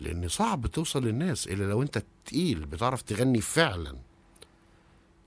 لأن 0.01 0.29
صعب 0.29 0.67
توصل 0.67 1.05
للناس 1.05 1.47
إلا 1.49 1.65
لو 1.65 1.83
أنت 1.83 2.03
تقيل 2.27 2.67
بتعرف 2.67 3.03
تغني 3.03 3.41
فعلا. 3.41 3.97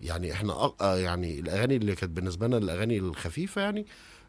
يعني 0.01 0.34
إحنا 0.34 0.54
آه 0.82 0.97
يعني 0.97 1.39
الأغاني 1.39 1.75
اللي 1.75 1.95
كانت 1.95 2.12
بالنسبة 2.12 2.47
لنا 2.47 2.58
الأغاني 2.58 2.97
الخفيفة 2.97 3.62
يعني 3.62 3.86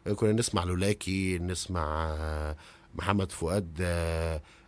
آه، 0.07 0.13
كنا 0.13 0.31
نسمع 0.31 0.63
لولاكي 0.63 1.39
نسمع 1.39 2.15
محمد 2.95 3.31
فؤاد 3.31 3.77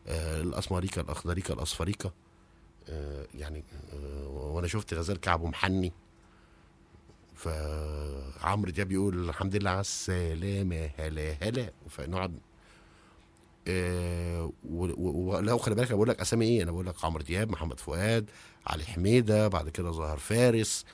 الأسمريكا 0.08 1.01
الأخضريكا 1.01 1.53
الأصفريكا. 1.53 2.12
يعني 3.36 3.63
وأنا 4.27 4.67
شفت 4.67 4.93
غزال 4.93 5.19
كعبه 5.19 5.47
محني 5.47 5.91
فعمرو 7.45 8.71
دياب 8.71 8.88
بيقول 8.88 9.29
الحمد 9.29 9.55
لله 9.55 9.69
على 9.69 9.81
السلامة 9.81 10.89
هلا 10.99 11.36
هلا. 11.41 11.71
فنقعد 11.89 12.39
آه، 13.67 14.51
ولو 14.69 15.58
خلي 15.58 15.75
بالك 15.75 15.88
أنا 15.88 15.95
بقول 15.95 16.10
لك 16.10 16.19
أسامي 16.21 16.45
إيه؟ 16.45 16.63
أنا 16.63 16.71
بقول 16.71 16.86
لك 16.86 17.05
عمرو 17.05 17.23
دياب 17.23 17.51
محمد 17.51 17.79
فؤاد 17.79 18.29
علي 18.67 18.84
حميدة 18.84 19.47
بعد 19.47 19.69
كده 19.69 19.91
ظاهر 19.91 20.17
فارس 20.17 20.86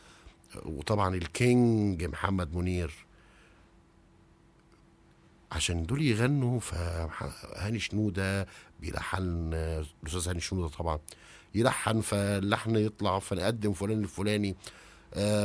وطبعا 0.65 1.15
الكينج 1.15 2.03
محمد 2.03 2.55
منير. 2.55 2.93
عشان 5.51 5.85
دول 5.85 6.01
يغنوا 6.01 6.59
فهاني 6.59 7.79
شنودة 7.79 8.47
بيلحن 8.79 9.53
الأستاذ 10.03 10.27
هاني 10.27 10.39
شنودة 10.39 10.67
طبعا 10.67 10.99
يلحن 11.55 12.01
فاللحن 12.01 12.75
يطلع 12.75 13.19
فنقدم 13.19 13.73
فلان 13.73 14.03
الفلاني 14.03 14.55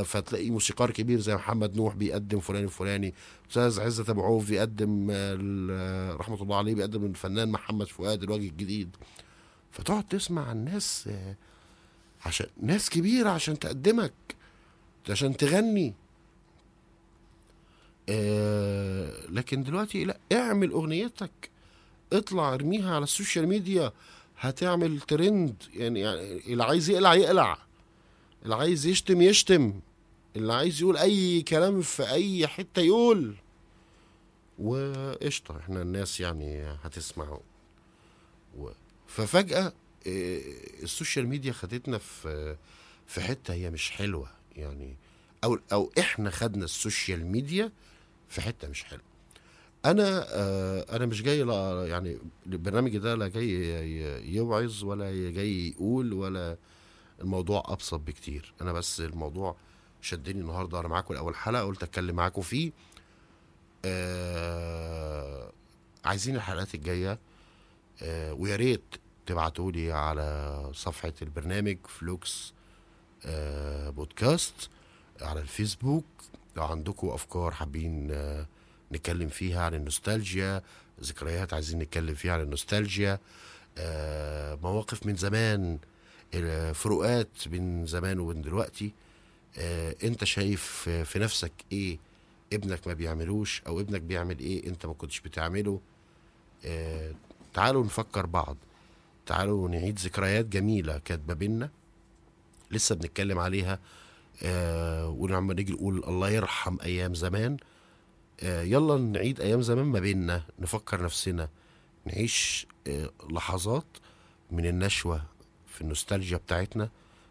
فتلاقي 0.05 0.51
موسيقار 0.51 0.91
كبير 0.91 1.21
زي 1.21 1.35
محمد 1.35 1.77
نوح 1.77 1.95
بيقدم 1.95 2.41
فلان 2.41 2.65
الفلاني. 2.65 3.15
أستاذ 3.51 3.81
عزت 3.81 4.11
أبو 4.11 4.23
عوف 4.23 4.49
بيقدم 4.49 5.09
آه، 5.11 5.39
آه، 5.71 6.15
رحمة 6.15 6.43
الله 6.43 6.57
عليه 6.57 6.75
بيقدم 6.75 7.05
الفنان 7.05 7.49
محمد 7.49 7.87
فؤاد 7.87 8.23
الوجه 8.23 8.49
الجديد. 8.49 8.97
فتقعد 9.71 10.05
تسمع 10.05 10.53
الناس 10.53 11.09
آه، 11.09 11.37
عشان 12.27 12.47
ناس 12.63 12.91
كبيرة 12.91 13.31
عشان 13.31 13.59
تقدمك 13.59 14.13
عشان 15.11 15.37
تغني. 15.37 15.95
آه، 18.09 19.13
لكن 19.29 19.63
دلوقتي 19.63 20.05
لا 20.05 20.19
اعمل 20.33 20.71
أغنيتك. 20.71 21.51
اطلع 22.13 22.55
ارميها 22.55 22.95
على 22.95 23.05
ال 23.05 23.11
social 23.11 23.49
media. 23.49 23.93
هتعمل 24.39 25.01
ترند 25.01 25.63
يعني, 25.75 26.01
يعني 26.01 26.53
اللي 26.53 26.65
عايز 26.65 26.91
يقلع 26.91 27.15
يقلع. 27.15 27.66
اللي 28.47 28.57
عايز 28.57 28.87
يشتم 28.87 29.23
يشتم. 29.23 29.81
اللي 30.37 30.53
عايز 30.53 30.81
يقول 30.81 30.97
أي 30.97 31.43
كلام 31.43 31.83
في 31.83 32.11
أي 32.11 32.47
حتة 32.47 32.83
يقول. 32.83 33.35
وقشطة 34.59 35.59
إحنا 35.59 35.83
الناس 35.83 36.21
يعني 36.21 36.63
هتسمع 36.83 37.39
و... 38.59 38.69
ففجأة 39.07 39.73
آه، 40.07 40.41
ال 40.83 40.89
social 40.89 41.27
media 41.29 41.53
خدتنا 41.53 41.99
في 41.99 42.57
في 43.07 43.21
حتة 43.21 43.55
هي 43.55 43.71
مش 43.71 43.91
حلوة. 43.91 44.29
يعني 44.57 44.97
أو 45.45 45.59
أو 45.73 45.91
إحنا 45.99 46.31
خدنا 46.31 46.65
ال 46.65 46.74
social 46.74 47.27
media 47.27 47.73
في 48.29 48.41
حتة 48.41 48.69
مش 48.69 48.85
حلوة. 48.85 49.03
أنا 49.85 50.27
آه 50.29 50.97
أنا 50.97 51.07
مش 51.07 51.23
جاي 51.23 51.43
لا 51.43 51.87
يعني 51.87 52.19
البرنامج 52.47 52.97
ده 52.97 53.15
لا 53.15 53.29
جاي 53.29 53.51
يوعظ 54.35 54.85
ولا 54.85 55.31
جاي 55.31 55.69
يقول 55.69 56.13
ولا 56.13 56.57
الموضوع 57.21 57.63
أبسط 57.67 58.01
بكتير. 58.01 58.55
أنا 58.61 58.73
بس 58.73 59.01
الموضوع 59.01 59.57
شدني 60.01 60.41
النهارده 60.41 60.81
أنا 60.81 60.89
معاكم 60.89 61.15
الأول 61.15 61.35
حلقة 61.37 61.63
قلت 61.65 61.83
أتكلم 61.83 62.17
معاكم 62.17 62.43
فيه. 62.43 62.73
آه 63.85 65.53
عايزين 66.05 66.37
الحلقات 66.37 66.75
الجاية 66.75 67.19
آه 68.03 68.33
ويا 68.33 68.57
ريت 68.57 68.85
تبعتوا 69.27 69.73
لي 69.73 69.93
على 69.93 70.71
صفحة 70.75 71.13
البرنامج 71.23 71.77
فلوكس 71.89 72.53
آه 73.25 73.91
بودكاست 73.91 74.71
على 75.21 75.41
الفيسبوك. 75.41 76.05
لو 76.57 76.65
عندكم 76.65 77.09
أفكار 77.09 77.51
حابين 77.51 78.09
آه 78.11 78.47
نتكلم 78.93 79.29
فيها 79.29 79.63
عن 79.63 79.75
النوستالجيا 79.75 80.63
ذكريات 81.03 81.55
عايزين 81.55 81.79
نتكلم 81.79 82.15
فيها 82.15 82.33
عن 82.33 82.41
النوستالجيا 82.41 83.19
آه 83.79 84.55
مواقف 84.55 85.07
من 85.07 85.17
زمان 85.17 85.79
فروقات 86.73 87.49
بين 87.49 87.87
زمان 87.87 88.19
وبين 88.21 88.43
دلوقتي 88.43 88.93
آه 89.59 89.97
انت 90.05 90.25
شايف 90.25 90.65
في 91.05 91.19
نفسك 91.19 91.53
إيه؟ 91.73 91.99
ابنك 92.53 92.87
ما 92.87 92.93
بيعملوش 92.93 93.63
أو 93.67 93.81
ابنك 93.81 94.01
بيعمل 94.01 94.39
إيه 94.39 94.67
انت 94.67 94.87
ما 94.87 94.93
كنتش 94.93 95.21
بتعمله؟ 95.21 95.81
آه 96.65 97.13
تعالوا 97.55 97.85
نفكر 97.85 98.27
بعض. 98.27 98.57
تعالوا 99.27 99.69
نعيد 99.69 99.99
ذكريات 99.99 100.45
جميلة 100.45 100.99
كانت 100.99 101.29
ما 101.29 101.35
بينا 101.35 101.71
لسه 102.71 102.95
بنتكلم 102.95 103.39
عليها 103.39 103.79
آه 104.43 105.09
ولما 105.09 105.55
نيجي 105.55 105.73
نقول 105.73 106.05
الله 106.05 106.31
يرحم 106.31 106.77
أيام 106.83 107.15
زمان. 107.15 107.57
آه 108.43 108.63
يلا 108.63 108.97
نعيد 108.99 109.41
أيام 109.41 109.63
زمان 109.63 109.85
ما 109.87 110.01
بيننا 110.01 110.43
نفكر 110.59 111.03
نفسنا 111.03 111.49
نعيش 112.07 112.67
لحظات 113.31 113.87
من 114.51 114.67
النشوة 114.67 115.23
في 115.77 115.83
النوستالجيا 115.83 116.37
بتاعتنا 116.37 116.91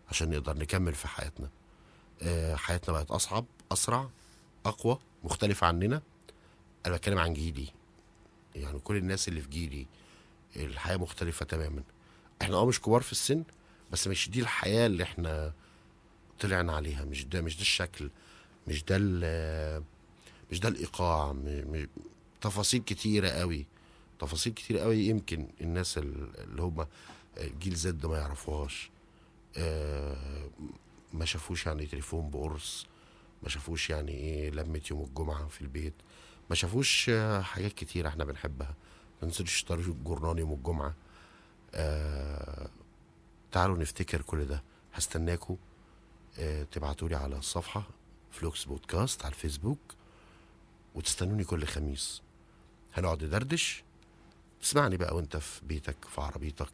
عشان 0.10 0.30
نقدر 0.30 0.58
نكمل 0.58 0.94
في 0.94 1.08
حياتنا. 1.08 1.50
آه 2.22 2.56
حياتنا 2.56 2.94
بقت 2.94 3.12
أصعب 3.12 3.46
أسرع 3.72 4.10
أقوى 4.66 5.00
مختلفة 5.24 5.68
عننا. 5.68 6.02
أنا 6.86 6.96
بتكلم 6.96 7.18
عن 7.20 7.34
جيلي. 7.34 7.68
يعني 8.56 8.80
كل 8.80 8.96
الناس 8.98 9.28
اللي 9.28 9.42
في 9.42 9.50
جيلي 9.50 9.86
الحياة 10.56 10.98
مختلفة 10.98 11.46
تماما. 11.46 11.84
إحنا 12.42 12.56
آه 12.58 12.66
مش 12.66 12.82
كبار 12.82 13.02
في 13.02 13.12
السن 13.12 13.44
بس 13.92 14.08
مش 14.08 14.30
دي 14.30 14.40
الحياة 14.42 14.86
اللي 14.88 15.04
إحنا 15.04 15.54
طلعنا 16.40 16.74
عليها. 16.76 17.06
مش 17.06 17.26
ده 17.26 17.42
مش 17.42 17.56
ده 17.56 17.62
الشكل 17.62 18.10
مش 18.68 18.84
ده 18.84 18.98
مش 20.52 20.60
ده 20.60 20.70
الإيقاع 20.70 21.34
م- 21.34 21.38
م- 21.46 21.88
تفاصيل 22.42 22.82
كتيرة 22.84 23.30
قوي. 23.30 23.66
تفاصيل 24.20 24.54
كتيرة 24.54 24.80
قوي 24.80 24.98
يمكن 25.08 25.48
الناس 25.62 25.98
ال- 25.98 26.40
اللي 26.40 26.62
هم 26.62 26.86
جيل 27.40 27.76
Z 27.76 28.06
ما 28.06 28.18
يعرفوهاش. 28.18 28.90
آه، 29.58 30.50
ما 31.14 31.26
شافوش 31.26 31.66
يعني 31.66 31.86
تليفون 31.86 32.30
بقرص 32.30 32.88
ما 33.44 33.50
شافوش 33.50 33.90
يعني 33.90 34.12
إيه 34.12 34.50
لمة 34.52 34.82
يوم 34.92 35.04
الجمعة 35.04 35.48
في 35.48 35.62
البيت 35.62 35.94
ما 36.50 36.56
شافوش 36.56 37.10
آه، 37.10 37.42
حاجات 37.42 37.74
كتيرة 37.74 38.08
إحنا 38.10 38.26
بنحبها. 38.26 38.76
ما 39.22 39.28
ننزلش 39.28 39.54
اشتري 39.56 39.84
جورنال 40.04 40.40
يوم 40.40 40.54
الجمعة. 40.54 40.96
آه 41.74 42.70
تعالوا 43.52 43.78
نفتكر 43.78 44.22
كل 44.22 44.46
ده. 44.46 44.64
هستناكوا. 44.94 45.56
آه 46.40 46.64
تبعتولي 46.64 47.16
على 47.16 47.38
الصفحة 47.38 47.88
فلوكس 48.32 48.64
بودكاست 48.66 49.26
على 49.26 49.34
الفيسبوك 49.34 49.80
وتستنوني 50.96 51.44
كل 51.44 51.66
خميس. 51.66 52.22
هنقعد 52.94 53.24
ندردش. 53.24 53.84
تسمعني 54.62 54.98
بقى 54.98 55.16
وانت 55.16 55.38
في 55.38 55.66
بيتك 55.66 56.06
في 56.06 56.22
عربيتك. 56.22 56.74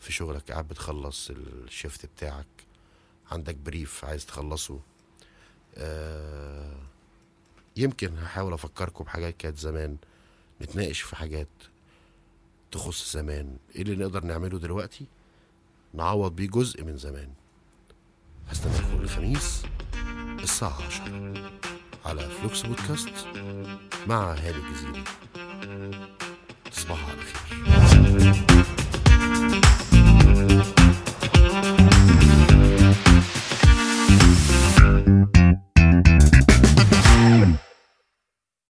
في 0.00 0.12
شغلك 0.12 0.50
قاعد 0.50 0.68
بتخلص 0.68 1.30
الشيفت 1.30 2.06
بتاعك 2.06 2.46
عندك 3.30 3.54
بريف 3.54 4.04
عايز 4.04 4.26
تخلصه. 4.26 4.80
آه 5.76 6.76
يمكن 7.76 8.18
هحاول 8.18 8.52
أفكركم 8.52 9.04
بحاجات 9.04 9.36
كانت 9.36 9.58
زمان 9.58 9.96
نتناقش 10.62 11.00
في 11.00 11.16
حاجات 11.16 11.48
تخص 12.70 13.12
زمان. 13.12 13.56
إيه 13.76 13.82
اللي 13.82 13.96
نقدر 13.96 14.24
نعمله 14.24 14.58
دلوقتي؟ 14.58 15.06
نعوض 15.94 16.36
بيه 16.36 16.48
جزء 16.48 16.84
من 16.84 16.96
زمان. 16.96 17.32
هستناكم 18.48 18.98
كل 18.98 19.08
خميس 19.08 19.62
الساعة 20.42 20.82
10 20.86 21.50
على 22.04 22.30
فلوكس 22.30 22.62
بودكاست 22.62 23.26
مع 24.06 24.32
هاني 24.32 24.56
الجزيري. 24.56 25.04
تصبحوا 26.72 27.10
على 27.10 27.22